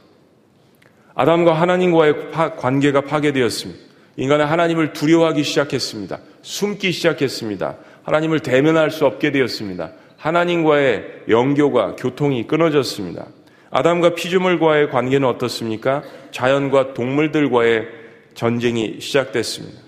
아담과 1.15 1.53
하나님과의 1.53 2.31
관계가 2.57 3.01
파괴되었습니다. 3.01 3.79
인간은 4.17 4.45
하나님을 4.45 4.91
두려워하기 4.91 5.41
시작했습니다. 5.43 6.19
숨기 6.43 6.91
시작했습니다. 6.91 7.77
하나님을 8.03 8.41
대면할 8.41 8.91
수 8.91 9.05
없게 9.05 9.31
되었습니다. 9.31 9.91
하나님과의 10.17 11.23
연교가 11.29 11.95
교통이 11.95 12.45
끊어졌습니다. 12.45 13.27
아담과 13.71 14.13
피조물과의 14.13 14.91
관계는 14.91 15.27
어떻습니까? 15.27 16.03
자연과 16.31 16.93
동물들과의 16.93 17.87
전쟁이 18.35 18.97
시작됐습니다. 18.99 19.81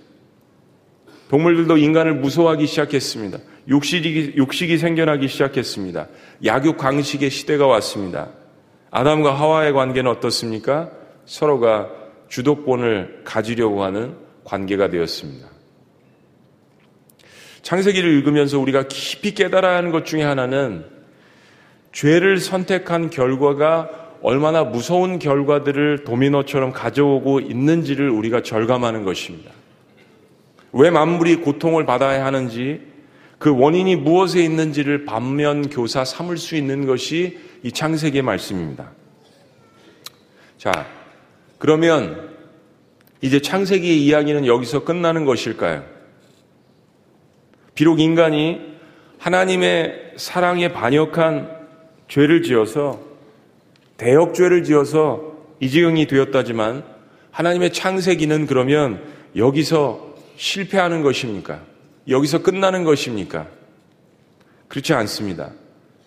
동물들도 1.29 1.77
인간을 1.77 2.15
무서워하기 2.15 2.65
시작했습니다. 2.67 3.37
육식이, 3.67 4.33
육식이 4.37 4.77
생겨나기 4.77 5.27
시작했습니다. 5.27 6.07
약육 6.45 6.77
강식의 6.77 7.29
시대가 7.29 7.67
왔습니다. 7.67 8.29
아담과 8.91 9.33
하와의 9.33 9.73
관계는 9.73 10.09
어떻습니까? 10.09 10.91
서로가 11.25 11.89
주도권을 12.29 13.21
가지려고 13.23 13.83
하는 13.83 14.15
관계가 14.43 14.89
되었습니다. 14.89 15.54
창세기를 17.65 18.11
읽으면서 18.17 18.59
우리가 18.59 18.83
깊이 18.87 19.33
깨달아야 19.33 19.77
하는 19.77 19.89
것 19.89 20.05
중에 20.05 20.21
하나는 20.21 20.85
죄를 21.93 22.37
선택한 22.37 23.09
결과가 23.09 23.89
얼마나 24.21 24.63
무서운 24.63 25.17
결과들을 25.17 26.03
도미노처럼 26.03 26.73
가져오고 26.73 27.39
있는지를 27.39 28.07
우리가 28.07 28.43
절감하는 28.43 29.03
것입니다. 29.03 29.51
왜 30.73 30.91
만물이 30.91 31.37
고통을 31.37 31.87
받아야 31.87 32.23
하는지 32.23 32.81
그 33.39 33.57
원인이 33.57 33.95
무엇에 33.95 34.43
있는지를 34.43 35.05
반면 35.05 35.67
교사 35.67 36.05
삼을 36.05 36.37
수 36.37 36.55
있는 36.55 36.85
것이 36.85 37.39
이 37.63 37.71
창세기의 37.71 38.21
말씀입니다. 38.21 38.91
자, 40.59 40.85
그러면 41.57 42.29
이제 43.21 43.39
창세기의 43.39 44.05
이야기는 44.05 44.45
여기서 44.45 44.83
끝나는 44.83 45.25
것일까요? 45.25 45.94
비록 47.75 47.99
인간이 47.99 48.61
하나님의 49.19 50.13
사랑에 50.15 50.69
반역한 50.71 51.67
죄를 52.07 52.41
지어서 52.41 53.01
대역죄를 53.97 54.63
지어서 54.63 55.35
이 55.59 55.69
지경이 55.69 56.07
되었다지만 56.07 56.83
하나님의 57.31 57.73
창세기는 57.73 58.47
그러면 58.47 59.03
여기서 59.35 60.15
실패하는 60.37 61.01
것입니까? 61.01 61.61
여기서 62.07 62.43
끝나는 62.43 62.83
것입니까? 62.85 63.47
그렇지 64.69 64.93
않습니다. 64.93 65.51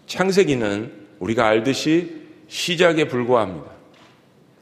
창세기는 0.07 0.93
우리가 1.19 1.47
알듯이 1.47 2.29
시작에 2.49 3.09
불과합니다. 3.09 3.71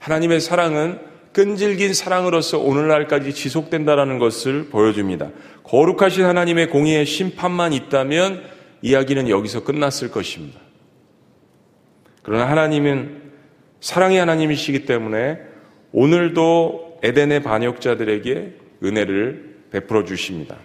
하나님의 0.01 0.41
사랑은 0.41 1.01
끈질긴 1.37 1.93
사랑으로서 1.93 2.59
오늘날까지 2.59 3.35
지속된다라는 3.35 4.19
것을 4.19 4.69
보여줍니다. 4.71 5.33
거룩하신 5.65 6.25
하나님의 6.25 6.71
공의의 6.71 7.05
심판만 7.05 7.75
있다면 7.75 8.43
이야기는 8.81 9.29
여기서 9.29 9.63
끝났을 9.63 10.11
것입니다. 10.11 10.59
그러나 12.23 12.49
하나님은 12.49 13.33
사랑의 13.81 14.19
하나님이시기 14.19 14.87
때문에 14.87 15.39
오늘도 15.93 17.01
에덴의 17.03 17.43
반역자들에게 17.43 18.55
은혜를 18.83 19.57
베풀어 19.73 20.05
주십니다. 20.05 20.57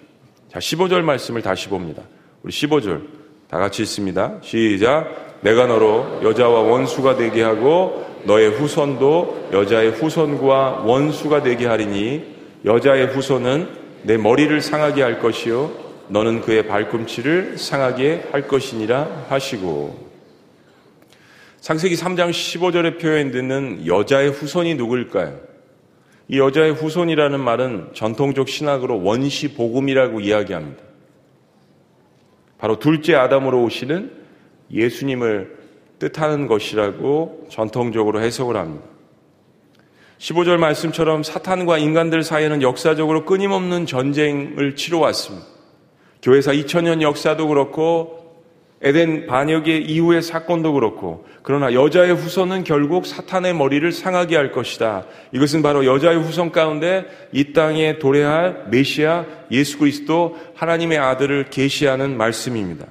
자, 0.47 0.59
15절 0.59 1.01
말씀을 1.01 1.41
다시 1.41 1.67
봅니다. 1.67 2.03
우리 2.43 2.53
15절 2.53 3.07
다 3.49 3.57
같이 3.57 3.81
읽습니다. 3.81 4.39
시작. 4.41 5.39
내가 5.41 5.67
너로 5.67 6.21
여자와 6.23 6.61
원수가 6.61 7.17
되게 7.17 7.41
하고 7.41 8.10
너의 8.25 8.49
후손도 8.51 9.49
여자의 9.53 9.91
후손과 9.91 10.83
원수가 10.85 11.43
되게 11.43 11.65
하리니 11.65 12.23
여자의 12.65 13.07
후손은 13.07 13.69
내 14.03 14.17
머리를 14.17 14.61
상하게 14.61 15.01
할 15.01 15.19
것이요 15.19 15.71
너는 16.09 16.41
그의 16.41 16.67
발꿈치를 16.67 17.57
상하게 17.57 18.27
할 18.31 18.47
것이니라 18.47 19.25
하시고 19.29 20.11
상세기 21.61 21.95
3장 21.95 22.31
15절에 22.31 22.99
표현되는 22.99 23.85
여자의 23.85 24.31
후손이 24.31 24.75
누구일까요? 24.75 25.39
이 26.27 26.39
여자의 26.39 26.73
후손이라는 26.73 27.39
말은 27.39 27.89
전통적 27.93 28.49
신학으로 28.49 29.03
원시 29.03 29.53
복음이라고 29.53 30.21
이야기합니다. 30.21 30.81
바로 32.57 32.79
둘째 32.79 33.15
아담으로 33.15 33.63
오시는 33.63 34.11
예수님을 34.71 35.60
뜻하는 36.01 36.47
것이라고 36.47 37.45
전통적으로 37.49 38.21
해석을 38.21 38.57
합니다. 38.57 38.85
15절 40.17 40.57
말씀처럼 40.57 41.21
사탄과 41.21 41.77
인간들 41.77 42.23
사이에는 42.23 42.63
역사적으로 42.63 43.25
끊임없는 43.25 43.85
전쟁을 43.85 44.75
치러왔습니다. 44.75 45.45
교회사 46.23 46.53
2000년 46.53 47.03
역사도 47.03 47.47
그렇고 47.47 48.19
에덴 48.81 49.27
반역의 49.27 49.85
이후의 49.85 50.23
사건도 50.23 50.73
그렇고 50.73 51.25
그러나 51.43 51.71
여자의 51.73 52.15
후손은 52.15 52.63
결국 52.63 53.05
사탄의 53.05 53.53
머리를 53.53 53.91
상하게 53.91 54.35
할 54.35 54.51
것이다. 54.51 55.05
이것은 55.33 55.61
바로 55.61 55.85
여자의 55.85 56.17
후손 56.17 56.51
가운데 56.51 57.05
이 57.31 57.53
땅에 57.53 57.99
도래할 57.99 58.65
메시아 58.71 59.25
예수 59.51 59.77
그리스도 59.77 60.35
하나님의 60.55 60.97
아들을 60.97 61.51
계시하는 61.51 62.17
말씀입니다. 62.17 62.87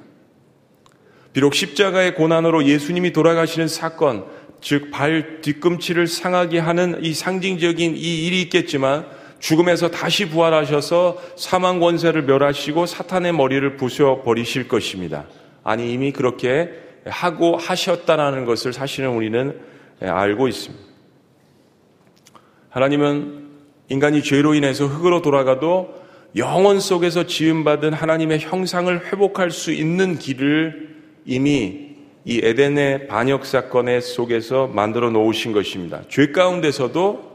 비록 1.33 1.55
십자가의 1.55 2.15
고난으로 2.15 2.65
예수님이 2.65 3.13
돌아가시는 3.13 3.69
사건, 3.69 4.25
즉 4.61 4.91
발 4.91 5.41
뒤꿈치를 5.41 6.07
상하게 6.07 6.59
하는 6.59 7.03
이 7.03 7.15
상징적인 7.15 7.97
이 7.97 8.27
일이 8.27 8.43
있겠지만 8.43 9.07
죽음에서 9.39 9.91
다시 9.91 10.29
부활하셔서 10.29 11.19
사망 11.37 11.81
권세를 11.81 12.25
멸하시고 12.25 12.85
사탄의 12.85 13.33
머리를 13.33 13.79
부숴 13.79 14.23
버리실 14.23 14.69
것입니다. 14.69 15.25
아니 15.65 15.93
이미 15.93 16.13
그렇게 16.13 16.71
하고 17.07 17.57
하셨다라는 17.57 18.45
것을 18.45 18.75
사실은 18.75 19.11
우리는 19.11 19.59
알고 20.03 20.49
있습니다. 20.49 20.85
하나님은 22.69 23.49
인간이 23.89 24.23
죄로 24.23 24.55
인해서 24.55 24.87
흙으로 24.87 25.23
돌아가도 25.23 25.95
영원 26.37 26.81
속에서 26.81 27.27
지음받은 27.27 27.95
하나님의 27.95 28.41
형상을 28.41 29.07
회복할 29.07 29.51
수 29.51 29.73
있는 29.73 30.19
길을 30.19 31.00
이미 31.25 31.91
이 32.25 32.41
에덴의 32.43 33.07
반역 33.07 33.47
사건의 33.47 34.03
속에서 34.03 34.67
만들어 34.67 35.11
놓으신 35.11 35.53
것입니다. 35.53 36.03
죄 36.09 36.33
가운데서도 36.33 37.31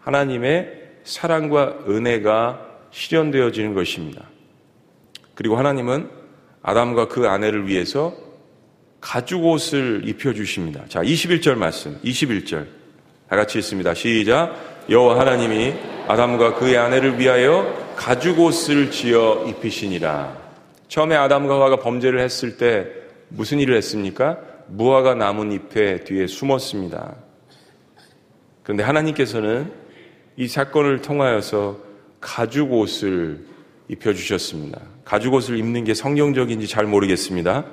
하나님의 0.00 0.80
사랑과 1.04 1.78
은혜가 1.88 2.66
실현되어지는 2.90 3.74
것입니다. 3.74 4.28
그리고 5.34 5.56
하나님은 5.56 6.08
아담과 6.62 7.08
그 7.08 7.28
아내를 7.28 7.66
위해서 7.66 8.14
가죽 9.00 9.44
옷을 9.46 10.02
입혀 10.04 10.34
주십니다. 10.34 10.84
자, 10.88 11.00
21절 11.00 11.54
말씀. 11.54 11.98
21절. 12.02 12.66
다 13.28 13.36
같이 13.36 13.58
읽습니다. 13.58 13.94
시작. 13.94 14.84
여호와 14.90 15.20
하나님이 15.20 15.72
아담과 16.08 16.54
그의 16.54 16.76
아내를 16.76 17.18
위하여 17.18 17.92
가죽 17.96 18.40
옷을 18.40 18.90
지어 18.90 19.46
입히시니라. 19.46 20.36
처음에 20.88 21.14
아담과 21.16 21.54
하와가 21.54 21.76
범죄를 21.76 22.18
했을 22.20 22.56
때 22.56 22.99
무슨 23.30 23.58
일을 23.58 23.76
했습니까? 23.76 24.38
무화과 24.68 25.14
나뭇잎에 25.14 26.04
뒤에 26.04 26.26
숨었습니다. 26.26 27.16
그런데 28.62 28.82
하나님께서는 28.84 29.72
이 30.36 30.46
사건을 30.46 31.00
통하여서 31.00 31.78
가죽 32.20 32.72
옷을 32.72 33.44
입혀주셨습니다. 33.88 34.80
가죽 35.04 35.34
옷을 35.34 35.58
입는 35.58 35.84
게 35.84 35.94
성경적인지 35.94 36.68
잘 36.68 36.86
모르겠습니다. 36.86 37.64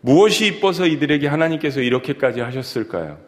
무엇이 0.00 0.46
이뻐서 0.46 0.86
이들에게 0.86 1.26
하나님께서 1.26 1.80
이렇게까지 1.80 2.40
하셨을까요? 2.40 3.18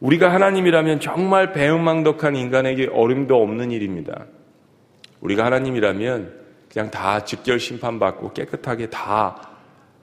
우리가 0.00 0.32
하나님이라면 0.32 0.98
정말 0.98 1.52
배은망덕한 1.52 2.34
인간에게 2.34 2.88
어림도 2.92 3.40
없는 3.40 3.70
일입니다. 3.70 4.26
우리가 5.20 5.44
하나님이라면 5.44 6.41
그냥 6.72 6.90
다 6.90 7.22
직결 7.22 7.60
심판받고 7.60 8.32
깨끗하게 8.32 8.88
다 8.88 9.50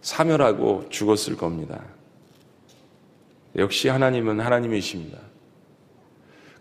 사멸하고 0.02 0.86
죽었을 0.90 1.36
겁니다. 1.36 1.82
역시 3.56 3.90
하나님은 3.90 4.40
하나님이십니다. 4.40 5.18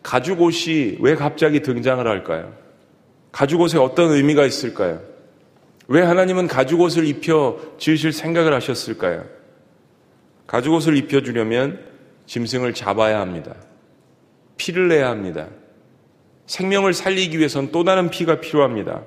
가죽 0.02 0.40
옷이 0.40 0.96
왜 1.00 1.14
갑자기 1.14 1.60
등장을 1.60 2.06
할까요? 2.06 2.54
가죽 3.30 3.60
옷에 3.60 3.76
어떤 3.76 4.10
의미가 4.10 4.46
있을까요? 4.46 5.02
왜 5.88 6.02
하나님은 6.02 6.46
가죽 6.46 6.80
옷을 6.80 7.06
입혀 7.06 7.58
지으실 7.76 8.12
생각을 8.14 8.54
하셨을까요? 8.54 9.26
가죽 10.46 10.72
옷을 10.72 10.96
입혀주려면 10.96 11.84
짐승을 12.24 12.72
잡아야 12.72 13.20
합니다. 13.20 13.54
피를 14.56 14.88
내야 14.88 15.10
합니다. 15.10 15.48
생명을 16.46 16.94
살리기 16.94 17.38
위해선 17.38 17.72
또 17.72 17.84
다른 17.84 18.08
피가 18.08 18.40
필요합니다. 18.40 19.02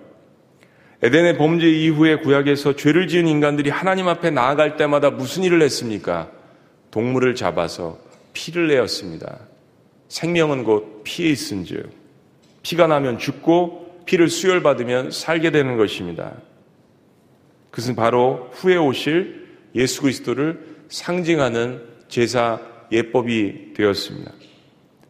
에덴의 1.04 1.38
범죄 1.38 1.68
이후에 1.68 2.18
구약에서 2.18 2.76
죄를 2.76 3.08
지은 3.08 3.28
인간들이 3.28 3.70
하나님 3.70 4.08
앞에 4.08 4.30
나아갈 4.30 4.78
때마다 4.78 5.10
무슨 5.10 5.44
일을 5.44 5.62
했습니까? 5.64 6.30
동물을 6.92 7.34
잡아서 7.36 7.98
피를 8.34 8.68
내었습니다. 8.68 9.40
생명은 10.10 10.64
곧 10.64 11.02
피에 11.04 11.30
있은즉 11.30 11.90
피가 12.62 12.88
나면 12.88 13.18
죽고 13.18 14.04
피를 14.06 14.30
수혈받으면 14.30 15.12
살게 15.12 15.52
되는 15.52 15.78
것입니다. 15.78 16.34
그것은 17.72 17.96
바로 17.96 18.50
후에 18.54 18.76
오실 18.76 19.48
예수 19.74 20.02
그리스도를 20.02 20.60
상징하는 20.90 21.82
제사 22.10 22.60
예법이 22.92 23.74
되었습니다. 23.74 24.32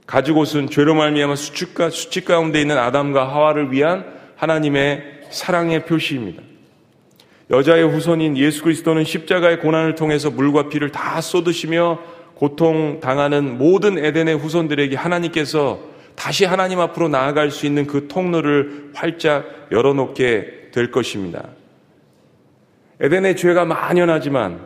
가죽 0.05 0.37
옷은 0.37 0.69
죄로 0.69 0.93
말미암아 0.93 1.35
수축과 1.35 1.89
수칙 1.89 2.25
가운데 2.25 2.61
있는 2.61 2.77
아담과 2.77 3.27
하와를 3.29 3.71
위한 3.71 4.05
하나님의 4.35 5.20
사랑의 5.31 5.85
표시입니다. 5.85 6.43
여자의 7.49 7.83
후손인 7.83 8.37
예수 8.37 8.63
그리스도는 8.63 9.03
십자가의 9.03 9.59
고난을 9.59 9.95
통해서 9.95 10.29
물과 10.29 10.69
피를 10.69 10.91
다 10.91 11.19
쏟으시며 11.19 11.99
고통 12.35 12.99
당하는 13.01 13.57
모든 13.57 14.03
에덴의 14.03 14.37
후손들에게 14.37 14.95
하나님께서 14.95 15.79
다시 16.15 16.45
하나님 16.45 16.79
앞으로 16.79 17.07
나아갈 17.07 17.51
수 17.51 17.65
있는 17.65 17.87
그 17.87 18.07
통로를 18.07 18.91
활짝 18.93 19.67
열어놓게 19.71 20.69
될 20.71 20.91
것입니다. 20.91 21.49
에덴의 22.99 23.35
죄가 23.35 23.65
만연하지만 23.65 24.61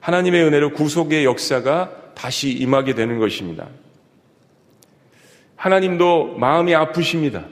하나님의 0.00 0.44
은혜로 0.44 0.72
구속의 0.72 1.24
역사가 1.24 2.14
다시 2.14 2.50
임하게 2.50 2.94
되는 2.94 3.18
것입니다. 3.18 3.68
하나님도 5.56 6.36
마음이 6.38 6.74
아프십니다. 6.74 7.44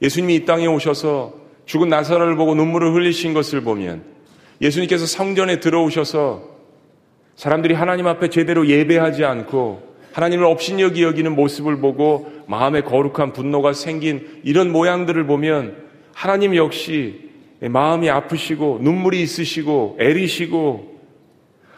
예수님이 0.00 0.34
이 0.34 0.44
땅에 0.44 0.66
오셔서 0.66 1.41
죽은 1.66 1.88
나사로를 1.88 2.36
보고 2.36 2.54
눈물을 2.54 2.92
흘리신 2.92 3.34
것을 3.34 3.62
보면 3.62 4.02
예수님께서 4.60 5.06
성전에 5.06 5.60
들어오셔서 5.60 6.50
사람들이 7.36 7.74
하나님 7.74 8.06
앞에 8.06 8.28
제대로 8.28 8.66
예배하지 8.66 9.24
않고 9.24 9.92
하나님을 10.12 10.44
업신여기 10.44 11.02
여기는 11.02 11.34
모습을 11.34 11.78
보고 11.78 12.30
마음에 12.46 12.82
거룩한 12.82 13.32
분노가 13.32 13.72
생긴 13.72 14.40
이런 14.44 14.70
모양들을 14.70 15.26
보면 15.26 15.76
하나님 16.14 16.54
역시 16.54 17.30
마음이 17.60 18.10
아프시고 18.10 18.80
눈물이 18.82 19.22
있으시고 19.22 19.96
애리시고 20.00 21.00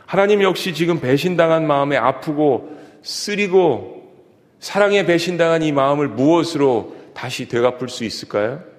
하나님 0.06 0.42
역시 0.42 0.74
지금 0.74 1.00
배신당한 1.00 1.66
마음에 1.66 1.96
아프고 1.96 2.76
쓰리고 3.02 4.12
사랑에 4.58 5.06
배신당한 5.06 5.62
이 5.62 5.72
마음을 5.72 6.08
무엇으로 6.08 6.96
다시 7.14 7.48
되갚을 7.48 7.88
수 7.88 8.04
있을까요? 8.04 8.73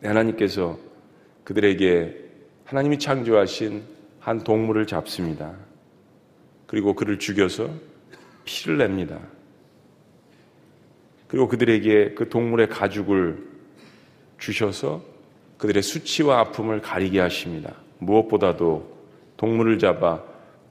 네, 0.00 0.08
하나님께서 0.08 0.78
그들에게 1.44 2.16
하나님이 2.64 2.98
창조하신 2.98 3.82
한 4.20 4.42
동물을 4.42 4.86
잡습니다. 4.86 5.54
그리고 6.66 6.94
그를 6.94 7.18
죽여서 7.18 7.70
피를 8.44 8.78
냅니다. 8.78 9.18
그리고 11.28 11.48
그들에게 11.48 12.14
그 12.14 12.28
동물의 12.28 12.68
가죽을 12.68 13.46
주셔서 14.38 15.02
그들의 15.58 15.82
수치와 15.82 16.40
아픔을 16.40 16.82
가리게 16.82 17.20
하십니다. 17.20 17.74
무엇보다도 17.98 18.96
동물을 19.36 19.78
잡아 19.78 20.22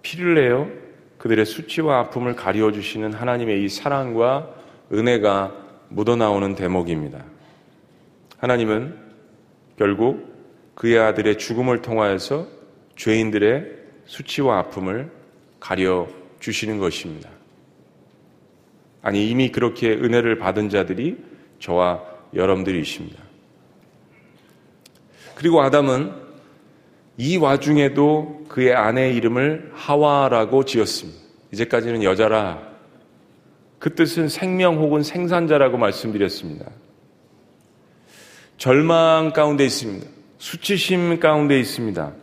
피를 0.01 0.35
내어 0.35 0.69
그들의 1.17 1.45
수치와 1.45 1.99
아픔을 1.99 2.35
가리워 2.35 2.71
주시는 2.71 3.13
하나님의 3.13 3.63
이 3.63 3.69
사랑과 3.69 4.53
은혜가 4.91 5.53
묻어나오는 5.89 6.55
대목입니다. 6.55 7.23
하나님은 8.37 9.04
결국 9.77 10.33
그의 10.75 10.99
아들의 10.99 11.37
죽음을 11.37 11.81
통하여서 11.81 12.47
죄인들의 12.95 13.65
수치와 14.05 14.59
아픔을 14.59 15.11
가려 15.59 16.07
주시는 16.39 16.79
것입니다. 16.79 17.29
아니, 19.01 19.29
이미 19.29 19.51
그렇게 19.51 19.91
은혜를 19.91 20.37
받은 20.37 20.69
자들이 20.69 21.17
저와 21.59 22.03
여러분들이십니다. 22.33 23.23
그리고 25.35 25.61
아담은 25.61 26.11
이 27.17 27.37
와중에도 27.37 28.45
그의 28.47 28.73
아내의 28.73 29.15
이름을 29.15 29.71
하와라고 29.73 30.65
지었습니다. 30.65 31.19
이제까지는 31.51 32.03
여자라. 32.03 32.75
그 33.79 33.93
뜻은 33.95 34.29
생명 34.29 34.77
혹은 34.77 35.03
생산자라고 35.03 35.77
말씀드렸습니다. 35.77 36.65
절망 38.57 39.33
가운데 39.33 39.65
있습니다. 39.65 40.07
수치심 40.37 41.19
가운데 41.19 41.59
있습니다. 41.59 42.13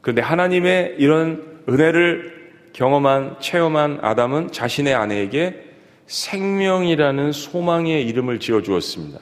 그런데 0.00 0.22
하나님의 0.22 0.96
이런 0.98 1.62
은혜를 1.68 2.38
경험한, 2.72 3.36
체험한 3.40 3.98
아담은 4.02 4.52
자신의 4.52 4.94
아내에게 4.94 5.64
생명이라는 6.06 7.32
소망의 7.32 8.06
이름을 8.06 8.40
지어 8.40 8.62
주었습니다. 8.62 9.18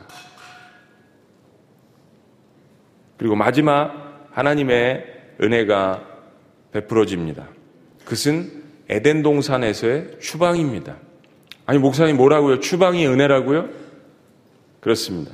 그리고 3.16 3.34
마지막 3.34 4.28
하나님의 4.32 5.04
은혜가 5.40 6.06
베풀어집니다. 6.72 7.48
그것은 8.04 8.62
에덴 8.88 9.22
동산에서의 9.22 10.18
추방입니다. 10.20 10.96
아니, 11.64 11.78
목사님 11.78 12.16
뭐라고요? 12.16 12.60
추방이 12.60 13.06
은혜라고요? 13.06 13.68
그렇습니다. 14.80 15.32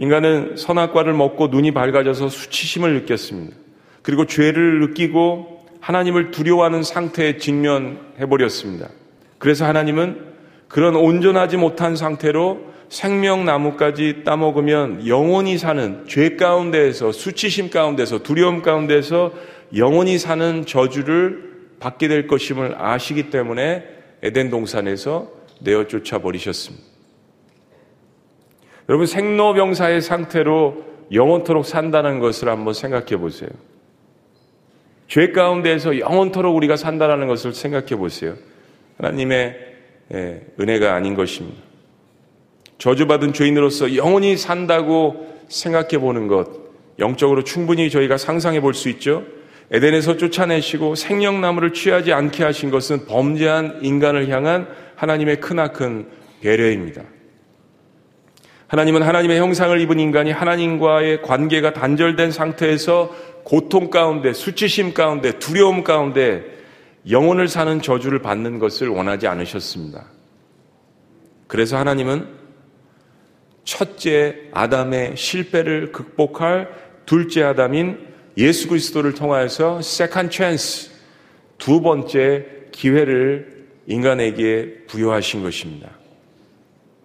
인간은 0.00 0.56
선악과를 0.56 1.12
먹고 1.12 1.48
눈이 1.48 1.72
밝아져서 1.72 2.30
수치심을 2.30 2.94
느꼈습니다. 2.94 3.54
그리고 4.00 4.24
죄를 4.24 4.80
느끼고 4.80 5.66
하나님을 5.80 6.30
두려워하는 6.30 6.82
상태에 6.82 7.36
직면해 7.36 8.26
버렸습니다. 8.28 8.88
그래서 9.36 9.66
하나님은 9.66 10.30
그런 10.68 10.96
온전하지 10.96 11.58
못한 11.58 11.96
상태로 11.96 12.70
생명나무까지 12.88 14.22
따먹으면 14.24 15.06
영원히 15.06 15.58
사는 15.58 16.04
죄 16.08 16.34
가운데에서 16.34 17.12
수치심 17.12 17.68
가운데서 17.68 18.22
두려움 18.22 18.62
가운데서 18.62 19.32
영원히 19.76 20.18
사는 20.18 20.64
저주를 20.64 21.50
받게 21.78 22.08
될 22.08 22.26
것임을 22.26 22.74
아시기 22.78 23.28
때문에 23.28 23.84
에덴 24.22 24.48
동산에서 24.48 25.30
내어 25.60 25.86
쫓아 25.86 26.20
버리셨습니다. 26.20 26.89
여러분 28.90 29.06
생로병사의 29.06 30.02
상태로 30.02 30.84
영원토록 31.12 31.64
산다는 31.64 32.18
것을 32.18 32.48
한번 32.48 32.74
생각해 32.74 33.18
보세요. 33.18 33.48
죄 35.06 35.30
가운데에서 35.30 36.00
영원토록 36.00 36.56
우리가 36.56 36.74
산다는 36.74 37.28
것을 37.28 37.52
생각해 37.52 37.94
보세요. 37.94 38.34
하나님의 38.98 39.56
예, 40.12 40.44
은혜가 40.58 40.92
아닌 40.92 41.14
것입니다. 41.14 41.62
저주받은 42.78 43.32
죄인으로서 43.32 43.94
영원히 43.94 44.36
산다고 44.36 45.38
생각해 45.46 45.98
보는 45.98 46.26
것, 46.26 46.48
영적으로 46.98 47.44
충분히 47.44 47.90
저희가 47.90 48.16
상상해 48.16 48.60
볼 48.60 48.74
수 48.74 48.88
있죠. 48.88 49.22
에덴에서 49.70 50.16
쫓아내시고 50.16 50.96
생명나무를 50.96 51.72
취하지 51.74 52.12
않게 52.12 52.42
하신 52.42 52.70
것은 52.70 53.06
범죄한 53.06 53.78
인간을 53.82 54.28
향한 54.30 54.66
하나님의 54.96 55.36
크나큰 55.40 56.08
배려입니다. 56.40 57.04
하나님은 58.70 59.02
하나님의 59.02 59.40
형상을 59.40 59.80
입은 59.80 59.98
인간이 59.98 60.30
하나님과의 60.30 61.22
관계가 61.22 61.72
단절된 61.72 62.30
상태에서 62.30 63.12
고통 63.42 63.90
가운데, 63.90 64.32
수치심 64.32 64.94
가운데, 64.94 65.40
두려움 65.40 65.82
가운데 65.82 66.44
영혼을 67.10 67.48
사는 67.48 67.82
저주를 67.82 68.20
받는 68.20 68.60
것을 68.60 68.86
원하지 68.86 69.26
않으셨습니다. 69.26 70.04
그래서 71.48 71.78
하나님은 71.78 72.28
첫째 73.64 74.36
아담의 74.52 75.16
실패를 75.16 75.90
극복할 75.90 76.68
둘째 77.06 77.42
아담인 77.42 77.98
예수 78.38 78.68
그리스도를 78.68 79.14
통하여서 79.14 79.82
second 79.82 80.30
chance 80.30 80.92
두 81.58 81.82
번째 81.82 82.46
기회를 82.70 83.66
인간에게 83.88 84.84
부여하신 84.86 85.42
것입니다. 85.42 85.90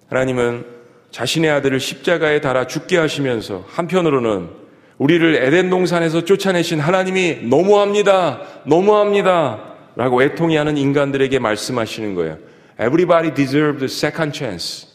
하나님은 0.09 0.74
자신의 1.15 1.49
아들을 1.49 1.79
십자가에 1.79 2.41
달아 2.41 2.67
죽게 2.67 2.97
하시면서 2.97 3.63
한편으로는 3.69 4.49
우리를 4.97 5.35
에덴 5.43 5.69
동산에서 5.69 6.25
쫓아내신 6.25 6.81
하나님이 6.81 7.37
너무합니다. 7.43 8.41
너무합니다. 8.65 9.75
라고 9.95 10.21
애통해하는 10.21 10.75
인간들에게 10.75 11.39
말씀하시는 11.39 12.15
거예요. 12.15 12.37
Everybody 12.77 13.33
deserves 13.33 13.81
a 13.81 14.09
second 14.09 14.37
chance. 14.37 14.89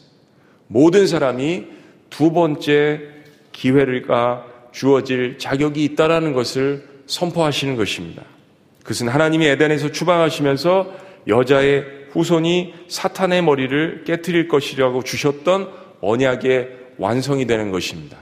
모든 0.67 1.07
사람이 1.07 1.65
두 2.11 2.33
번째 2.33 3.01
기회가 3.53 4.45
주어질 4.73 5.39
자격이 5.39 5.83
있다라는 5.85 6.35
것을 6.35 6.85
선포하시는 7.07 7.77
것입니다. 7.77 8.25
그것은 8.83 9.09
하나님이 9.09 9.47
에덴에서 9.47 9.91
추방하시면서 9.91 10.93
여자의 11.29 11.87
후손이 12.11 12.75
사탄의 12.89 13.41
머리를 13.41 14.05
깨뜨릴 14.05 14.49
것이라고 14.49 15.03
주셨던 15.03 15.80
언약의 16.01 16.69
완성이 16.99 17.47
되는 17.47 17.71
것입니다. 17.71 18.19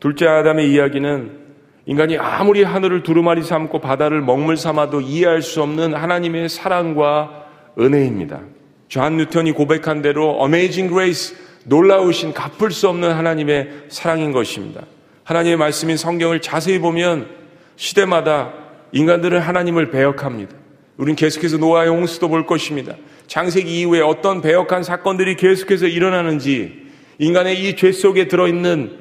둘째 0.00 0.26
아담의 0.26 0.70
이야기는 0.70 1.44
인간이 1.86 2.16
아무리 2.16 2.62
하늘을 2.62 3.02
두루마리 3.02 3.42
삼고 3.42 3.80
바다를 3.80 4.20
먹물 4.20 4.56
삼아도 4.56 5.00
이해할 5.00 5.42
수 5.42 5.62
없는 5.62 5.94
하나님의 5.94 6.48
사랑과 6.48 7.46
은혜입니다. 7.78 8.40
존 8.88 9.16
뉴턴이 9.16 9.52
고백한 9.52 10.02
대로 10.02 10.38
Amazing 10.40 10.88
Grace, 10.88 11.36
놀라우신 11.64 12.32
갚을 12.32 12.70
수 12.70 12.88
없는 12.88 13.12
하나님의 13.12 13.86
사랑인 13.88 14.32
것입니다. 14.32 14.82
하나님의 15.24 15.56
말씀인 15.56 15.96
성경을 15.96 16.40
자세히 16.40 16.78
보면 16.78 17.28
시대마다 17.76 18.52
인간들은 18.92 19.40
하나님을 19.40 19.90
배역합니다. 19.90 20.54
우린 20.96 21.16
계속해서 21.16 21.56
노아의 21.56 21.90
홍수도 21.90 22.28
볼 22.28 22.46
것입니다. 22.46 22.94
창세기 23.26 23.80
이후에 23.80 24.00
어떤 24.00 24.40
배역한 24.42 24.82
사건들이 24.82 25.36
계속해서 25.36 25.86
일어나는지 25.86 26.84
인간의 27.18 27.60
이 27.60 27.76
죄 27.76 27.92
속에 27.92 28.28
들어있는 28.28 28.98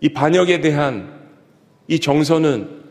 이 0.00 0.08
반역에 0.10 0.60
대한 0.60 1.12
이 1.88 2.00
정서는 2.00 2.82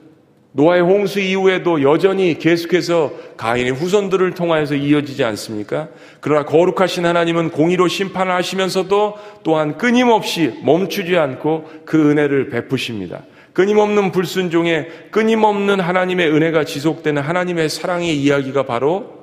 노아의 0.53 0.81
홍수 0.81 1.19
이후에도 1.21 1.81
여전히 1.81 2.37
계속해서 2.37 3.13
가인의 3.37 3.71
후손들을 3.71 4.33
통하여서 4.33 4.75
이어지지 4.75 5.23
않습니까? 5.23 5.87
그러나 6.19 6.45
거룩하신 6.45 7.05
하나님은 7.05 7.51
공의로 7.51 7.87
심판을 7.87 8.33
하시면서도 8.33 9.15
또한 9.43 9.77
끊임없이 9.77 10.59
멈추지 10.63 11.17
않고 11.17 11.69
그 11.85 12.11
은혜를 12.11 12.49
베푸십니다. 12.49 13.23
끊임없는 13.53 14.11
불순종에 14.11 14.87
끊임없는 15.11 15.79
하나님의 15.79 16.29
은혜가 16.31 16.65
지속되는 16.65 17.21
하나님의 17.21 17.69
사랑의 17.69 18.17
이야기가 18.17 18.63
바로 18.63 19.20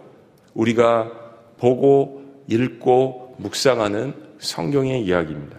우리가 0.59 1.11
보고 1.59 2.22
읽고 2.48 3.36
묵상하는 3.38 4.14
성경의 4.38 5.02
이야기입니다. 5.02 5.56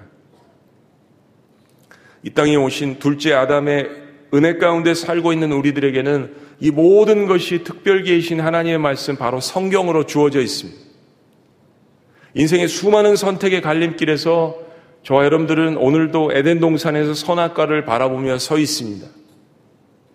이 2.23 2.29
땅에 2.31 2.55
오신 2.55 2.99
둘째 2.99 3.33
아담의 3.33 3.89
은혜 4.33 4.57
가운데 4.57 4.93
살고 4.93 5.31
있는 5.33 5.51
우리들에게는 5.53 6.35
이 6.59 6.71
모든 6.71 7.25
것이 7.25 7.63
특별 7.63 8.03
계신 8.03 8.41
하나님의 8.41 8.77
말씀 8.77 9.15
바로 9.15 9.39
성경으로 9.39 10.05
주어져 10.05 10.41
있습니다. 10.41 10.79
인생의 12.35 12.67
수많은 12.67 13.15
선택의 13.15 13.61
갈림길에서 13.61 14.55
저와 15.03 15.23
여러분들은 15.23 15.77
오늘도 15.77 16.31
에덴 16.33 16.59
동산에서 16.59 17.13
선악과를 17.13 17.85
바라보며 17.85 18.37
서 18.37 18.57
있습니다. 18.57 19.07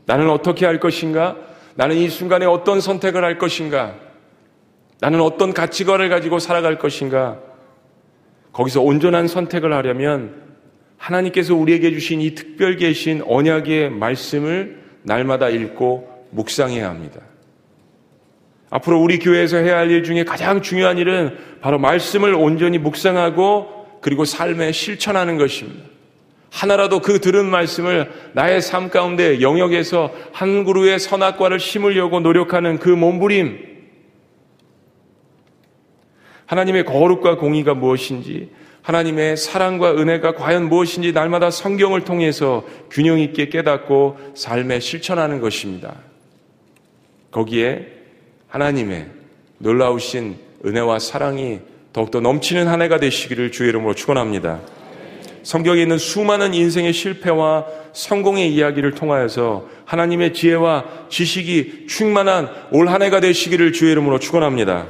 나는 0.04 0.28
어떻게 0.28 0.66
할 0.66 0.78
것인가? 0.78 1.36
나는 1.74 1.96
이 1.96 2.08
순간에 2.10 2.44
어떤 2.44 2.80
선택을 2.80 3.24
할 3.24 3.38
것인가? 3.38 4.04
나는 5.04 5.20
어떤 5.20 5.52
가치관을 5.52 6.08
가지고 6.08 6.38
살아갈 6.38 6.78
것인가? 6.78 7.38
거기서 8.54 8.80
온전한 8.80 9.28
선택을 9.28 9.70
하려면 9.70 10.34
하나님께서 10.96 11.54
우리에게 11.54 11.90
주신 11.90 12.22
이 12.22 12.34
특별 12.34 12.76
계신 12.76 13.22
언약의 13.26 13.90
말씀을 13.90 14.80
날마다 15.02 15.50
읽고 15.50 16.08
묵상해야 16.30 16.88
합니다. 16.88 17.20
앞으로 18.70 18.98
우리 18.98 19.18
교회에서 19.18 19.58
해야 19.58 19.76
할 19.76 19.90
일 19.90 20.04
중에 20.04 20.24
가장 20.24 20.62
중요한 20.62 20.96
일은 20.96 21.36
바로 21.60 21.78
말씀을 21.78 22.32
온전히 22.32 22.78
묵상하고 22.78 23.98
그리고 24.00 24.24
삶에 24.24 24.72
실천하는 24.72 25.36
것입니다. 25.36 25.84
하나라도 26.50 27.00
그 27.00 27.20
들은 27.20 27.44
말씀을 27.44 28.10
나의 28.32 28.62
삶 28.62 28.88
가운데 28.88 29.42
영역에서 29.42 30.14
한 30.32 30.64
그루의 30.64 30.98
선악과를 30.98 31.60
심으려고 31.60 32.20
노력하는 32.20 32.78
그 32.78 32.88
몸부림, 32.88 33.73
하나님의 36.46 36.84
거룩과 36.84 37.36
공의가 37.36 37.74
무엇인지, 37.74 38.50
하나님의 38.82 39.36
사랑과 39.38 39.92
은혜가 39.92 40.34
과연 40.34 40.68
무엇인지 40.68 41.12
날마다 41.12 41.50
성경을 41.50 42.02
통해서 42.02 42.64
균형 42.90 43.18
있게 43.18 43.48
깨닫고 43.48 44.18
삶에 44.34 44.80
실천하는 44.80 45.40
것입니다. 45.40 45.94
거기에 47.30 47.86
하나님의 48.48 49.06
놀라우신 49.58 50.36
은혜와 50.66 50.98
사랑이 50.98 51.60
더욱더 51.94 52.20
넘치는 52.20 52.66
한 52.66 52.82
해가 52.82 52.98
되시기를 52.98 53.52
주의 53.52 53.70
이름으로 53.70 53.94
축원합니다. 53.94 54.60
성경에 55.42 55.82
있는 55.82 55.98
수많은 55.98 56.54
인생의 56.54 56.92
실패와 56.92 57.66
성공의 57.92 58.52
이야기를 58.54 58.92
통하여서 58.92 59.68
하나님의 59.84 60.34
지혜와 60.34 60.84
지식이 61.08 61.86
충만한 61.88 62.50
올 62.72 62.88
한 62.88 63.02
해가 63.02 63.20
되시기를 63.20 63.72
주의 63.72 63.92
이름으로 63.92 64.18
축원합니다. 64.18 64.86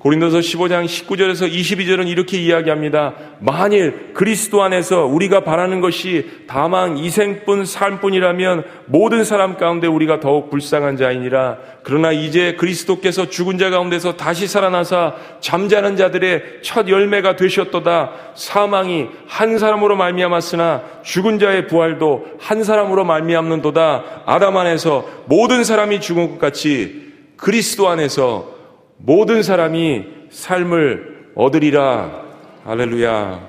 고린도서 0.00 0.38
15장 0.38 0.86
19절에서 0.86 1.52
22절은 1.52 2.08
이렇게 2.08 2.38
이야기합니다. 2.38 3.12
만일 3.38 4.14
그리스도 4.14 4.62
안에서 4.62 5.04
우리가 5.04 5.44
바라는 5.44 5.82
것이 5.82 6.26
다만 6.46 6.96
이생뿐 6.96 7.66
삶뿐이라면 7.66 8.64
모든 8.86 9.24
사람 9.24 9.58
가운데 9.58 9.86
우리가 9.86 10.18
더욱 10.18 10.48
불쌍한 10.48 10.96
자이니라. 10.96 11.58
그러나 11.82 12.12
이제 12.12 12.54
그리스도께서 12.54 13.28
죽은 13.28 13.58
자 13.58 13.68
가운데서 13.68 14.16
다시 14.16 14.46
살아나사 14.46 15.16
잠자는 15.40 15.98
자들의 15.98 16.60
첫 16.62 16.88
열매가 16.88 17.36
되셨도다. 17.36 18.12
사망이 18.34 19.08
한 19.26 19.58
사람으로 19.58 19.96
말미암았으나 19.96 20.82
죽은 21.02 21.38
자의 21.38 21.66
부활도 21.66 22.38
한 22.38 22.64
사람으로 22.64 23.04
말미암는도다. 23.04 24.22
아담 24.24 24.56
안에서 24.56 25.06
모든 25.26 25.62
사람이 25.62 26.00
죽은 26.00 26.30
것 26.30 26.38
같이 26.38 27.10
그리스도 27.36 27.88
안에서 27.88 28.59
모든 29.02 29.42
사람이 29.42 30.04
삶을 30.30 31.32
얻으리라. 31.34 32.26
할렐루야. 32.64 33.48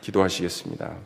기도하시겠습니다. 0.00 0.96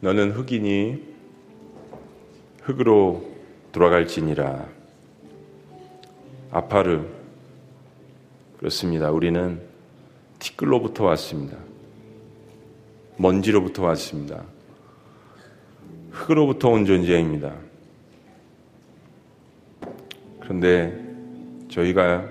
너는 0.00 0.32
흑이니 0.32 1.02
흙으로 2.62 3.24
돌아갈지니라. 3.72 4.73
아파르 6.54 7.04
그렇습니다. 8.58 9.10
우리는 9.10 9.60
티끌로부터 10.38 11.02
왔습니다. 11.06 11.56
먼지로부터 13.16 13.82
왔습니다. 13.86 14.44
흙으로부터 16.12 16.68
온 16.68 16.86
존재입니다. 16.86 17.56
그런데 20.38 20.96
저희가 21.70 22.24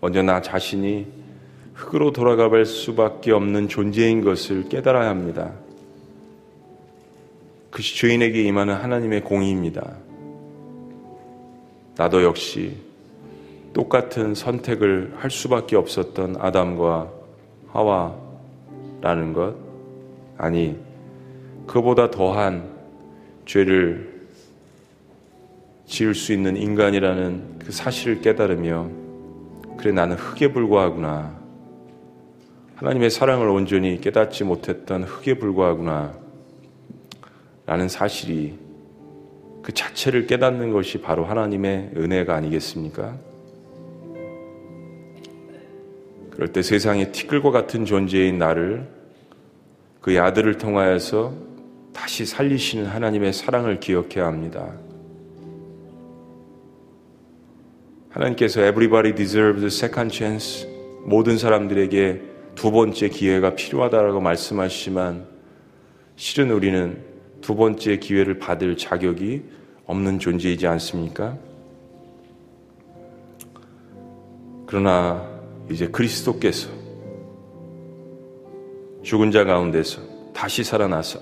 먼저 0.00 0.22
나 0.22 0.40
자신이 0.40 1.06
흙으로 1.74 2.12
돌아가 2.14 2.48
볼 2.48 2.64
수밖에 2.64 3.32
없는 3.32 3.68
존재인 3.68 4.22
것을 4.22 4.70
깨달아야 4.70 5.10
합니다. 5.10 5.52
그것이 7.70 7.98
죄인에게 7.98 8.44
임하는 8.44 8.72
하나님의 8.76 9.24
공의입니다. 9.24 10.05
나도 11.96 12.22
역시 12.22 12.76
똑같은 13.72 14.34
선택을 14.34 15.14
할 15.16 15.30
수밖에 15.30 15.76
없었던 15.76 16.36
아담과 16.38 17.10
하와라는 17.68 19.32
것, 19.32 19.54
아니, 20.38 20.78
그보다 21.66 22.10
더한 22.10 22.70
죄를 23.44 24.26
지을 25.86 26.14
수 26.14 26.32
있는 26.32 26.56
인간이라는 26.56 27.58
그 27.58 27.72
사실을 27.72 28.20
깨달으며, 28.20 28.90
그래, 29.76 29.92
나는 29.92 30.16
흙에 30.16 30.52
불과하구나. 30.52 31.36
하나님의 32.76 33.10
사랑을 33.10 33.48
온전히 33.48 34.00
깨닫지 34.00 34.44
못했던 34.44 35.02
흙에 35.02 35.34
불과하구나. 35.34 36.14
라는 37.66 37.88
사실이 37.88 38.65
그 39.66 39.74
자체를 39.74 40.28
깨닫는 40.28 40.70
것이 40.70 40.98
바로 40.98 41.24
하나님의 41.24 41.90
은혜가 41.96 42.36
아니겠습니까? 42.36 43.18
그럴 46.30 46.52
때 46.52 46.62
세상의 46.62 47.10
티끌과 47.10 47.50
같은 47.50 47.84
존재인 47.84 48.38
나를 48.38 48.86
그의 50.00 50.20
아들을 50.20 50.58
통하여서 50.58 51.34
다시 51.92 52.26
살리시는 52.26 52.86
하나님의 52.86 53.32
사랑을 53.32 53.80
기억해야 53.80 54.26
합니다. 54.26 54.72
하나님께서 58.10 58.60
everybody 58.60 59.16
deserves 59.16 59.64
a 59.64 59.66
second 59.66 60.16
chance 60.16 60.68
모든 61.04 61.38
사람들에게 61.38 62.22
두 62.54 62.70
번째 62.70 63.08
기회가 63.08 63.56
필요하다라고 63.56 64.20
말씀하시지만 64.20 65.26
실은 66.14 66.52
우리는 66.52 67.15
두 67.40 67.54
번째 67.54 67.98
기회를 67.98 68.38
받을 68.38 68.76
자격이 68.76 69.42
없는 69.86 70.18
존재이지 70.18 70.66
않습니까? 70.66 71.36
그러나 74.66 75.28
이제 75.70 75.86
그리스도께서 75.88 76.68
죽은 79.02 79.30
자 79.30 79.44
가운데서 79.44 80.00
다시 80.34 80.64
살아나서 80.64 81.20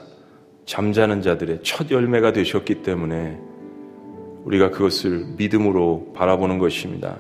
잠자는 0.65 1.21
자들의 1.21 1.61
첫 1.63 1.91
열매가 1.91 2.33
되셨기 2.33 2.83
때문에 2.83 3.39
우리가 4.45 4.71
그것을 4.71 5.27
믿음으로 5.37 6.13
바라보는 6.15 6.59
것입니다. 6.59 7.19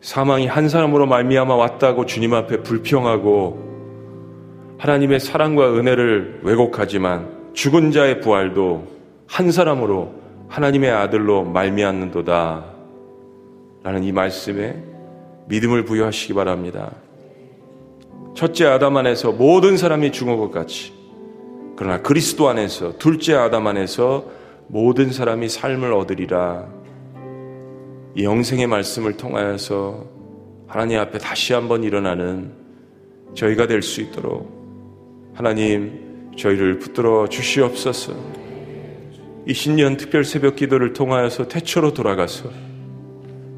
사망이 0.00 0.46
한 0.46 0.68
사람으로 0.68 1.06
말미암아 1.06 1.54
왔다고 1.54 2.06
주님 2.06 2.34
앞에 2.34 2.62
불평하고 2.62 3.66
하나님의 4.78 5.18
사랑과 5.18 5.74
은혜를 5.74 6.40
왜곡하지만 6.44 7.37
죽은 7.58 7.90
자의 7.90 8.20
부활도 8.20 8.86
한 9.26 9.50
사람으로 9.50 10.14
하나님의 10.46 10.92
아들로 10.92 11.42
말미암는도다 11.42 12.64
라는 13.82 14.04
이 14.04 14.12
말씀에 14.12 14.80
믿음을 15.48 15.84
부여하시기 15.84 16.34
바랍니다. 16.34 16.92
첫째 18.36 18.66
아담 18.66 18.96
안에서 18.96 19.32
모든 19.32 19.76
사람이 19.76 20.12
죽은 20.12 20.36
것 20.36 20.52
같이 20.52 20.92
그러나 21.74 22.00
그리스도 22.00 22.48
안에서 22.48 22.96
둘째 22.96 23.34
아담 23.34 23.66
안에서 23.66 24.26
모든 24.68 25.10
사람이 25.10 25.48
삶을 25.48 25.92
얻으리라 25.92 26.64
이 28.14 28.22
영생의 28.22 28.68
말씀을 28.68 29.16
통하여서 29.16 30.04
하나님 30.68 31.00
앞에 31.00 31.18
다시 31.18 31.54
한번 31.54 31.82
일어나는 31.82 32.52
저희가 33.34 33.66
될 33.66 33.82
수 33.82 34.00
있도록 34.00 34.48
하나님 35.34 36.07
저희를 36.38 36.78
붙들어 36.78 37.28
주시옵소서 37.28 38.14
이 39.46 39.52
신년 39.52 39.96
특별 39.96 40.24
새벽 40.24 40.56
기도를 40.56 40.92
통하여서 40.92 41.48
태초로 41.48 41.92
돌아가서 41.92 42.50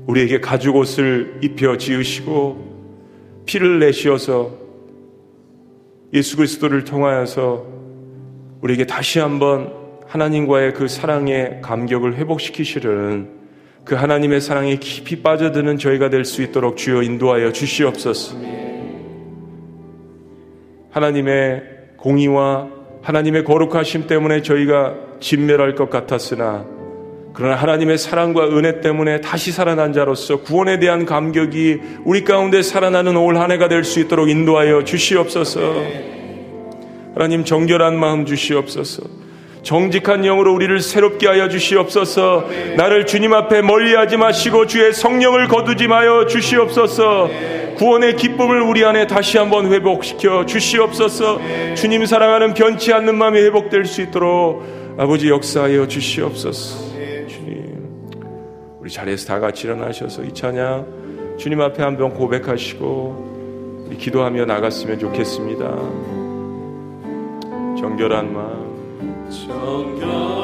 우리에게 0.07 0.41
가죽 0.41 0.76
옷을 0.76 1.39
입혀 1.43 1.76
지으시고 1.76 3.43
피를 3.47 3.78
내시어서 3.78 4.59
예수 6.12 6.37
그리스도를 6.37 6.85
통하여서 6.85 7.66
우리에게 8.62 8.87
다시 8.87 9.20
한번 9.20 9.72
하나님과의 10.07 10.74
그 10.74 10.89
사랑의 10.89 11.61
감격을 11.62 12.16
회복시키시려는 12.16 13.41
그 13.85 13.95
하나님의 13.95 14.41
사랑에 14.41 14.76
깊이 14.76 15.22
빠져드는 15.22 15.78
저희가 15.78 16.11
될 16.11 16.24
수 16.24 16.43
있도록 16.43 16.76
주여 16.76 17.03
인도하여 17.03 17.53
주시옵소서. 17.53 18.37
하나님의 20.91 21.80
공의와 22.01 22.66
하나님의 23.03 23.44
거룩하심 23.44 24.07
때문에 24.07 24.42
저희가 24.42 24.94
진멸할 25.20 25.74
것 25.74 25.90
같았으나 25.90 26.64
그러나 27.32 27.55
하나님의 27.55 27.96
사랑과 27.98 28.48
은혜 28.48 28.80
때문에 28.80 29.20
다시 29.20 29.53
살아난 29.53 29.92
자로서 29.92 30.40
구원에 30.42 30.78
대한 30.78 31.07
감격이 31.07 31.80
우리 32.05 32.24
가운데 32.24 32.61
살아나는 32.62 33.16
올 33.16 33.36
한 33.36 33.51
해가 33.53 33.68
될 33.68 33.84
수 33.84 34.01
있도록 34.01 34.28
인도하여 34.28 34.84
주시옵소서. 34.84 35.61
하나님 37.14 37.44
정결한 37.44 37.96
마음 37.98 38.26
주시옵소서. 38.26 39.03
정직한 39.62 40.22
영으로 40.22 40.55
우리를 40.55 40.80
새롭게 40.80 41.28
하여 41.28 41.48
주시옵소서. 41.48 42.48
나를 42.76 43.07
주님 43.07 43.32
앞에 43.32 43.62
멀리하지 43.62 44.16
마시고 44.16 44.66
주의 44.66 44.92
성령을 44.92 45.48
거두지 45.48 45.86
마여 45.86 46.26
주시옵소서. 46.26 47.30
구원의 47.81 48.16
기쁨을 48.16 48.61
우리 48.61 48.85
안에 48.85 49.07
다시 49.07 49.39
한번 49.39 49.72
회복시켜 49.72 50.45
주시옵소서. 50.45 51.41
주님 51.76 52.05
사랑하는 52.05 52.53
변치 52.53 52.93
않는 52.93 53.14
마음이 53.14 53.41
회복될 53.41 53.87
수 53.87 54.03
있도록 54.03 54.62
아버지 54.99 55.31
역사하여 55.31 55.89
주시옵소서. 55.89 56.91
주님, 57.26 57.78
우리 58.81 58.91
자리에서 58.91 59.26
다 59.26 59.41
같이 59.41 59.66
일어나셔서 59.66 60.24
이 60.24 60.35
찬양 60.35 61.37
주님 61.39 61.59
앞에 61.62 61.83
한 61.83 61.97
번 61.97 62.12
고백하시고 62.12 63.87
우리 63.89 63.97
기도하며 63.97 64.45
나갔으면 64.45 64.99
좋겠습니다. 64.99 65.64
정결한 67.81 68.31
마음. 68.31 69.26
정결 69.49 70.39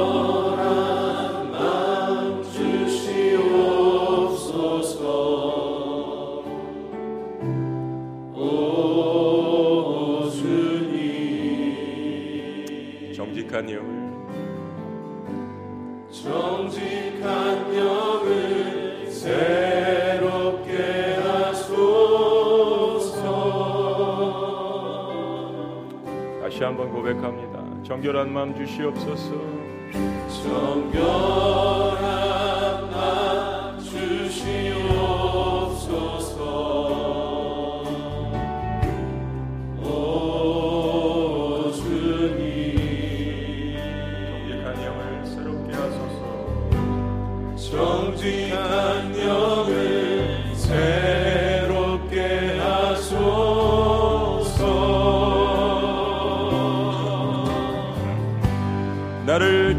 정직한 13.67 13.75
영을 13.75 14.15
정직한 16.11 17.77
영을 17.77 19.11
새롭게 19.11 20.77
하소서 21.17 21.97
다시 26.41 26.63
한번 26.63 26.93
고백합니다. 26.93 27.65
정결한 27.83 28.33
마음 28.33 28.55
주시옵소서. 28.55 29.35
정결한 30.45 32.01
마음 32.91 33.81
주시옵소서 33.81 35.07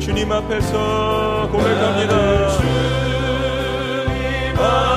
주님 0.07 0.31
앞에서 0.31 1.49
고백합니다. 1.51 2.57
주님 2.57 4.57
앞 4.57 4.96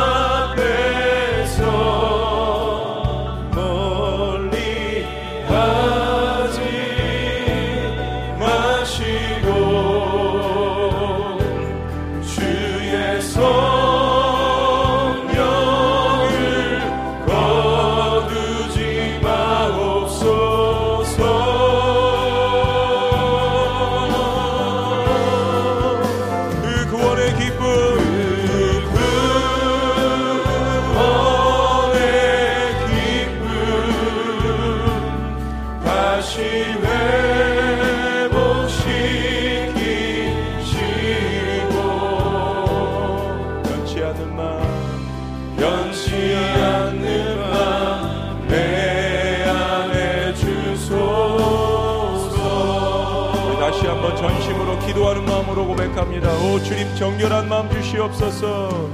고백합니다. 56.21 56.33
오 56.45 56.63
주님 56.63 56.95
정결한 56.97 57.49
마음 57.49 57.69
주시옵소서. 57.71 58.91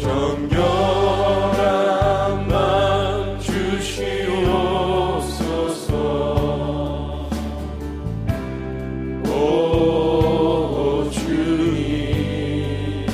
정결한 0.00 1.58
마음 2.48 3.38
주시옵소서 3.40 4.06
오 9.28 11.08
주님 11.10 13.06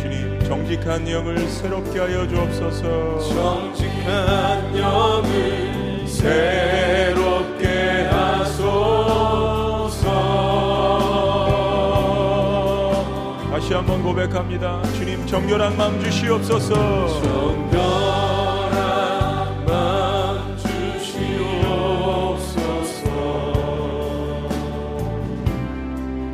주님 0.00 0.40
정직한 0.44 1.08
영을 1.08 1.38
새롭게 1.48 1.98
하여 1.98 2.26
주옵소서. 2.28 3.18
정직한 3.20 4.76
영을 4.78 6.06
새 6.06 7.09
한번 14.00 14.02
고백합니다. 14.02 14.82
주님 14.94 15.26
정결한 15.26 15.76
마음 15.76 16.00
주시옵소서. 16.00 17.22
정결한 17.22 17.76
마음 19.66 20.56
주시옵소서 20.56 21.20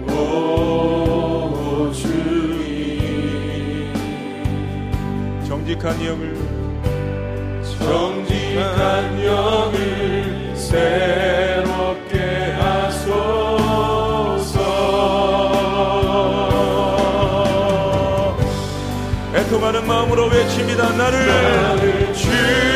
오 0.08 1.90
주님 1.92 3.92
정직한 5.46 6.06
영을 6.06 6.36
정직한 7.78 9.24
영을 9.24 10.54
새 10.56 11.05
애통하는 19.66 19.86
마음으로 19.86 20.26
외칩니다. 20.26 20.96
나를 20.96 21.26
나를 21.26 22.12
주 22.14 22.75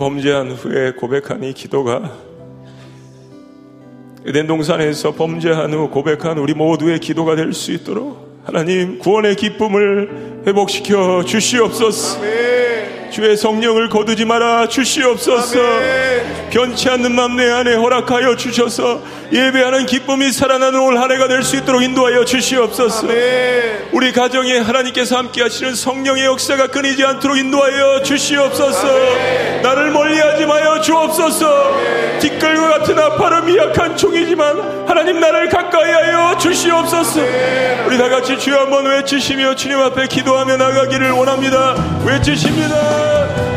범죄한 0.00 0.52
후에 0.52 0.92
고백한 0.92 1.44
이 1.44 1.52
기도가 1.52 2.10
에덴 4.24 4.46
동산에서 4.46 5.12
범죄한 5.12 5.74
후 5.74 5.90
고백한 5.90 6.38
우리 6.38 6.54
모두의 6.54 7.00
기도가 7.00 7.36
될 7.36 7.52
수 7.52 7.70
있도록 7.72 8.40
하나님 8.46 8.98
구원의 8.98 9.36
기쁨을 9.36 10.42
회복시켜 10.46 11.22
주시옵소서. 11.26 12.18
주의 13.10 13.36
성령을 13.36 13.90
거두지 13.90 14.24
말아 14.24 14.68
주시옵소서. 14.68 15.58
변치 16.50 16.88
않는 16.88 17.12
맘 17.12 17.36
내 17.36 17.50
안에 17.50 17.74
허락하여 17.74 18.36
주셔서 18.36 19.02
예배하는 19.32 19.86
기쁨이 19.86 20.32
살아나는 20.32 20.80
올 20.80 20.98
한 20.98 21.10
해가 21.12 21.28
될 21.28 21.42
수 21.42 21.56
있도록 21.56 21.82
인도하여 21.82 22.24
주시옵소서. 22.24 23.06
우리 23.92 24.12
가정에 24.12 24.58
하나님께서 24.58 25.16
함께 25.16 25.42
하시는 25.42 25.74
성령의 25.74 26.24
역사가 26.26 26.66
끊이지 26.68 27.04
않도록 27.04 27.38
인도하여 27.38 28.02
주시옵소서. 28.02 28.88
나를 29.62 29.90
멀리하지 29.92 30.46
마여 30.46 30.80
주옵소서. 30.80 32.18
뒷걸과 32.20 32.68
같은 32.78 32.98
아파를 32.98 33.42
미약한 33.42 33.96
종이지만 33.96 34.86
하나님 34.88 35.20
나를 35.20 35.48
가까이 35.48 35.90
하여 35.90 36.36
주시옵소서. 36.36 37.20
우리 37.86 37.96
다 37.98 38.08
같이 38.08 38.36
주여 38.38 38.58
한번 38.60 38.84
외치시며 38.86 39.54
주님 39.54 39.78
앞에 39.78 40.06
기도하며 40.08 40.56
나가기를 40.56 41.12
원합니다. 41.12 41.74
외치십니다. 42.04 43.49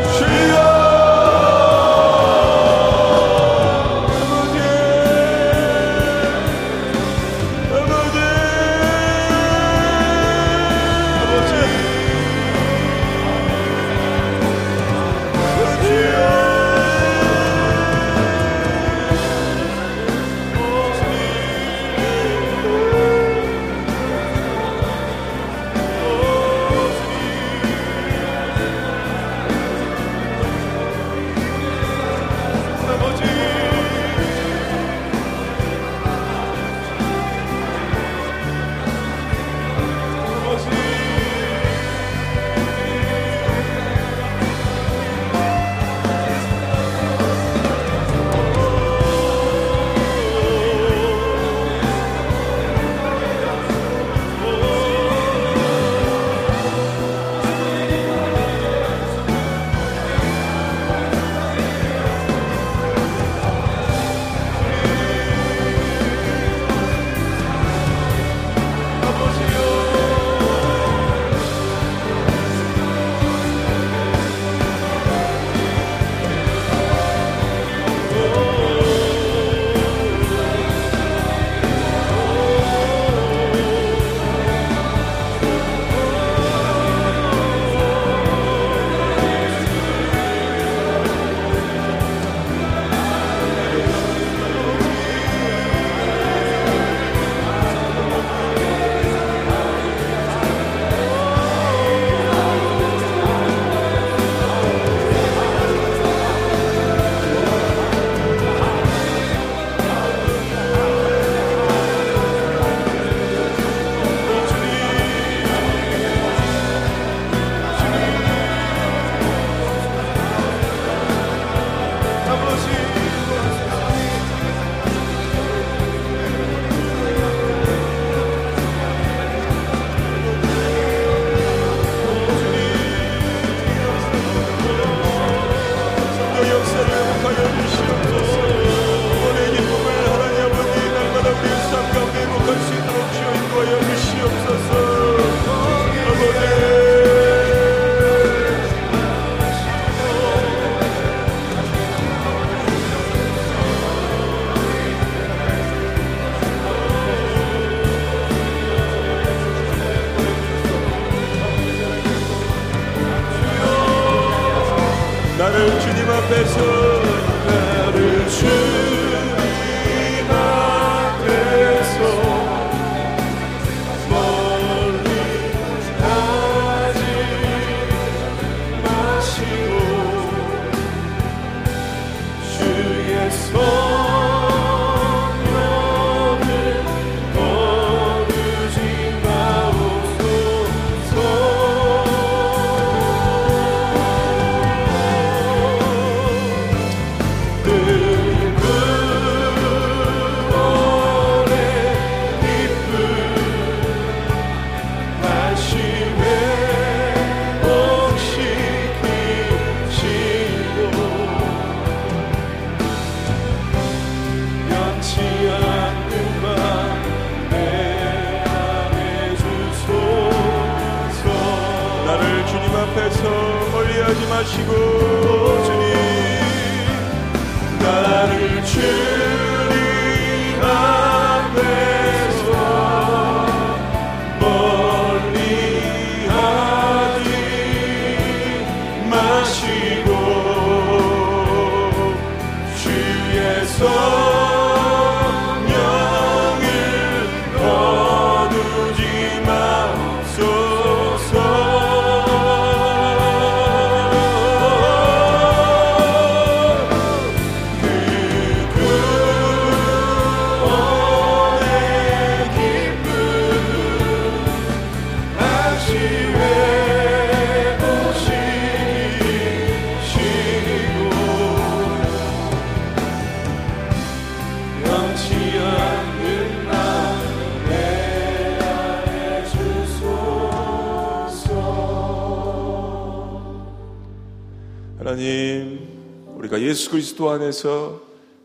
그리스도 287.14 287.30
안에서 287.30 288.00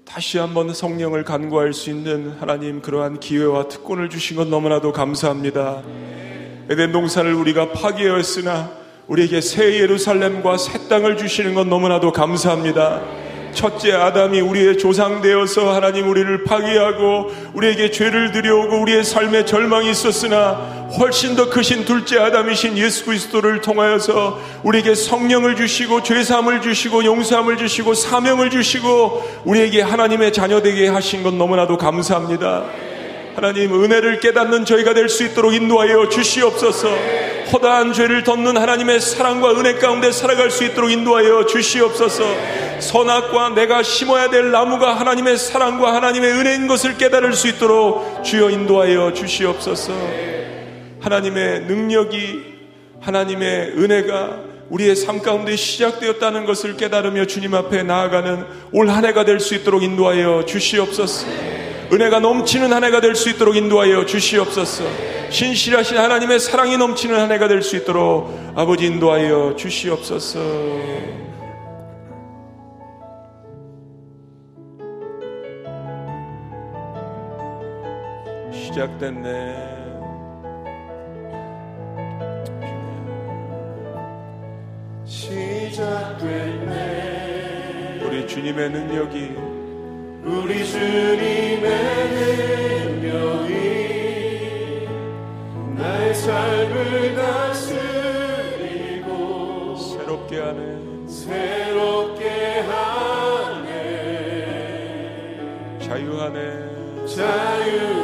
다시 0.06 0.38
한번 0.38 0.74
성령을 0.74 1.24
간구할 1.24 1.74
수 1.74 1.90
있는 1.90 2.36
하나님 2.40 2.82
그러한 2.82 3.20
기회와 3.20 3.68
특권을 3.68 4.10
주신 4.10 4.38
것 4.38 4.48
너무나도 4.48 4.92
감사합니다. 4.92 5.82
에덴 6.70 6.92
동산을 6.92 7.34
우리가 7.34 7.72
파괴하였으나 7.72 8.72
우리에게 9.08 9.42
새 9.42 9.80
예루살렘과 9.80 10.58
새 10.58 10.88
땅을 10.88 11.18
주시는 11.18 11.56
것 11.56 11.68
너무나도 11.68 12.12
감사합니다. 12.12 13.02
첫째 13.54 13.94
아담이 13.94 14.40
우리의 14.42 14.78
조상 14.78 15.22
되어서 15.22 15.74
하나님 15.74 16.08
우리를 16.08 16.44
파괴하고 16.44 17.32
우리에게 17.54 17.90
죄를 17.90 18.32
들여오고 18.32 18.82
우리의 18.82 19.04
삶에 19.04 19.46
절망이 19.46 19.90
있었으나 19.90 20.79
훨씬 20.98 21.36
더 21.36 21.50
크신 21.50 21.86
둘째 21.86 22.18
아담이신 22.20 22.78
예수 22.78 23.06
그리스도를 23.06 23.62
통하여서 23.62 24.40
우리에게 24.64 24.96
성령을 24.96 25.56
주시고 25.56 26.02
죄사함을 26.04 26.62
주시고 26.62 27.06
용서함을 27.06 27.58
주시고 27.58 27.94
사명을 27.94 28.50
주시고 28.50 29.42
우리에게 29.46 29.82
하나님의 29.82 30.34
자녀 30.34 30.62
되게 30.62 30.88
하신 30.88 31.22
것 31.22 31.34
너무나도 31.34 31.78
감사합니다. 31.78 32.64
하나님 33.36 33.72
은혜를 33.84 34.20
깨닫는 34.20 34.66
저희가 34.66 34.94
될 34.94 35.08
수 35.08 35.24
있도록 35.24 35.54
인도하여 35.54 36.10
주시옵소서. 36.10 36.90
허다한 37.54 37.94
죄를 37.94 38.24
덮는 38.24 38.58
하나님의 38.58 39.00
사랑과 39.00 39.52
은혜 39.52 39.76
가운데 39.76 40.12
살아갈 40.12 40.52
수 40.52 40.64
있도록 40.64 40.92
인도하여 40.92 41.46
주시옵소서. 41.46 42.24
선악과 42.80 43.50
내가 43.50 43.82
심어야 43.84 44.30
될 44.30 44.52
나무가 44.52 44.94
하나님의 45.00 45.38
사랑과 45.38 45.94
하나님의 45.94 46.32
은혜인 46.32 46.68
것을 46.68 46.98
깨달을 46.98 47.34
수 47.34 47.48
있도록 47.48 48.24
주여 48.24 48.50
인도하여 48.50 49.14
주시옵소서. 49.14 49.94
하나님의 51.02 51.62
능력이 51.62 52.60
하나님의 53.02 53.72
은혜가 53.78 54.50
우리의 54.70 54.96
삶 54.96 55.22
가운데 55.22 55.56
시작되었다는 55.56 56.46
것을 56.46 56.78
깨달으며 56.78 57.26
주님 57.26 57.56
앞에 57.56 57.84
나아가는 57.84 58.46
올 58.72 58.90
한 58.90 59.06
해가 59.06 59.26
될 59.26 59.40
수 59.40 59.56
있도록 59.56 59.82
인도하여 59.84 60.46
주시옵소서. 60.46 61.26
은혜가 61.92 62.20
넘치는 62.20 62.72
한 62.72 62.84
해가 62.84 63.02
될 63.02 63.16
수 63.16 63.30
있도록 63.30 63.56
인도하여 63.56 64.06
주시옵소서. 64.06 64.84
신실하신 65.32 65.98
하나님의 65.98 66.40
사랑이 66.40 66.78
넘치는 66.78 67.20
한 67.20 67.32
해가 67.32 67.48
될 67.48 67.64
수 67.64 67.76
있도록 67.78 68.30
아버지 68.56 68.86
인도하여 68.86 69.56
주시옵소서. 69.58 70.40
시작됐네. 78.52 79.69
시작됐네 85.70 86.76
우리 88.04 88.28
주님의 88.28 88.70
능력이 88.72 89.36
우리 90.26 90.66
주님의 90.66 91.70
능력이 93.02 93.54
나의 95.76 96.14
삶을 96.16 97.16
다스리고 97.16 97.78
새롭게 99.78 100.40
하네. 100.40 100.80
새롭게 101.08 102.60
하네 102.62 103.70
자유하네. 105.80 107.06
자유 107.06 107.99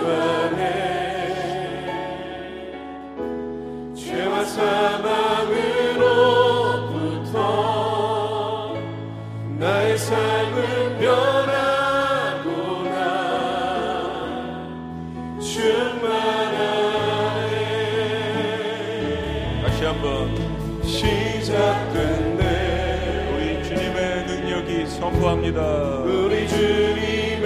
선포합니다. 25.46 25.62
우리 26.00 26.48
주님의 26.48 27.40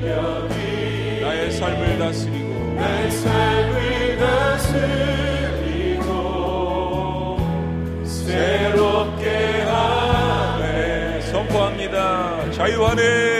능력이 0.00 1.20
나의 1.20 1.50
삶을 1.52 1.98
다스리고 1.98 2.74
나의 2.74 3.10
삶을 3.10 4.18
다스리고 4.18 6.06
새롭게 8.04 9.62
하네 9.62 11.20
선포합니다. 11.20 12.50
자유하네. 12.52 12.52
자유하네 12.52 13.35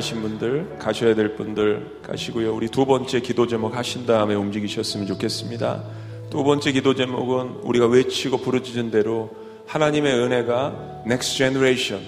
하신 0.00 0.22
분들 0.22 0.78
가셔야 0.78 1.14
될 1.14 1.36
분들 1.36 2.00
가시고요. 2.02 2.54
우리 2.54 2.68
두 2.68 2.86
번째 2.86 3.20
기도 3.20 3.46
제목 3.46 3.76
하신 3.76 4.06
다음에 4.06 4.34
움직이셨으면 4.34 5.06
좋겠습니다. 5.06 5.82
두 6.30 6.42
번째 6.42 6.72
기도 6.72 6.94
제목은 6.94 7.60
우리가 7.62 7.86
외치고 7.86 8.38
부르짖은 8.38 8.90
대로 8.90 9.30
하나님의 9.66 10.14
은혜가 10.14 11.02
next 11.04 11.36
generation 11.36 12.02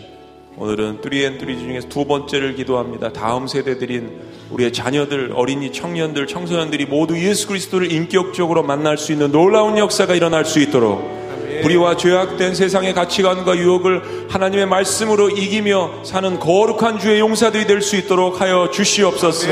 오늘은 0.57 1.03
3 1.03 1.14
and 1.14 1.48
3 1.48 1.59
중에서 1.59 1.89
두 1.89 2.07
번째를 2.07 2.55
기도합니다. 2.55 3.13
다음 3.13 3.47
세대들인 3.47 4.11
우리의 4.51 4.73
자녀들, 4.73 5.33
어린이, 5.35 5.71
청년들, 5.71 6.27
청소년들이 6.27 6.87
모두 6.87 7.19
예수 7.19 7.47
그리스도를 7.49 7.93
인격적으로 7.93 8.63
만날 8.63 8.97
수 8.97 9.13
있는 9.13 9.33
놀라운 9.33 9.77
역사가 9.77 10.15
일어날 10.15 10.47
수 10.47 10.61
있도록 10.61 11.22
불의와 11.61 11.97
죄악된 11.97 12.55
세상의 12.55 12.95
가치관과 12.95 13.57
유혹을 13.57 14.27
하나님의 14.31 14.67
말씀으로 14.67 15.29
이기며 15.31 15.91
사는 16.05 16.39
거룩한 16.39 16.99
주의 16.99 17.21
용사들이 17.21 17.67
될 17.67 17.83
수 17.83 17.97
있도록 17.97 18.41
하여 18.41 18.71
주시옵소서. 18.73 19.49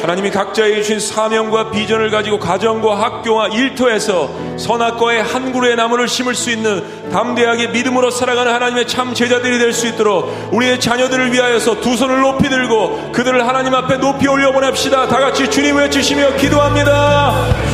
하나님이 0.00 0.30
각자에게 0.30 0.82
주신 0.82 0.98
사명과 1.00 1.70
비전을 1.70 2.10
가지고 2.10 2.38
가정과 2.38 3.00
학교와 3.00 3.48
일터에서 3.48 4.34
선악과의 4.58 5.22
한 5.22 5.52
그루의 5.52 5.76
나무를 5.76 6.08
심을 6.08 6.34
수 6.34 6.50
있는 6.50 6.82
담대하게 7.10 7.68
믿음으로 7.68 8.10
살아가는 8.10 8.52
하나님의 8.52 8.86
참 8.86 9.12
제자들이 9.14 9.58
될 9.58 9.74
수 9.74 9.86
있도록 9.88 10.32
우리의 10.52 10.78
자녀들을 10.80 11.32
위하여서 11.32 11.80
두 11.80 11.96
손을 11.96 12.20
높이 12.20 12.48
들고 12.48 13.10
그들을 13.12 13.46
하나님 13.46 13.74
앞에 13.74 13.96
높이 13.98 14.26
올려 14.28 14.52
보냅시다. 14.52 15.08
다 15.08 15.18
같이 15.18 15.50
주님 15.50 15.76
외치시며 15.76 16.36
기도합니다. 16.36 17.73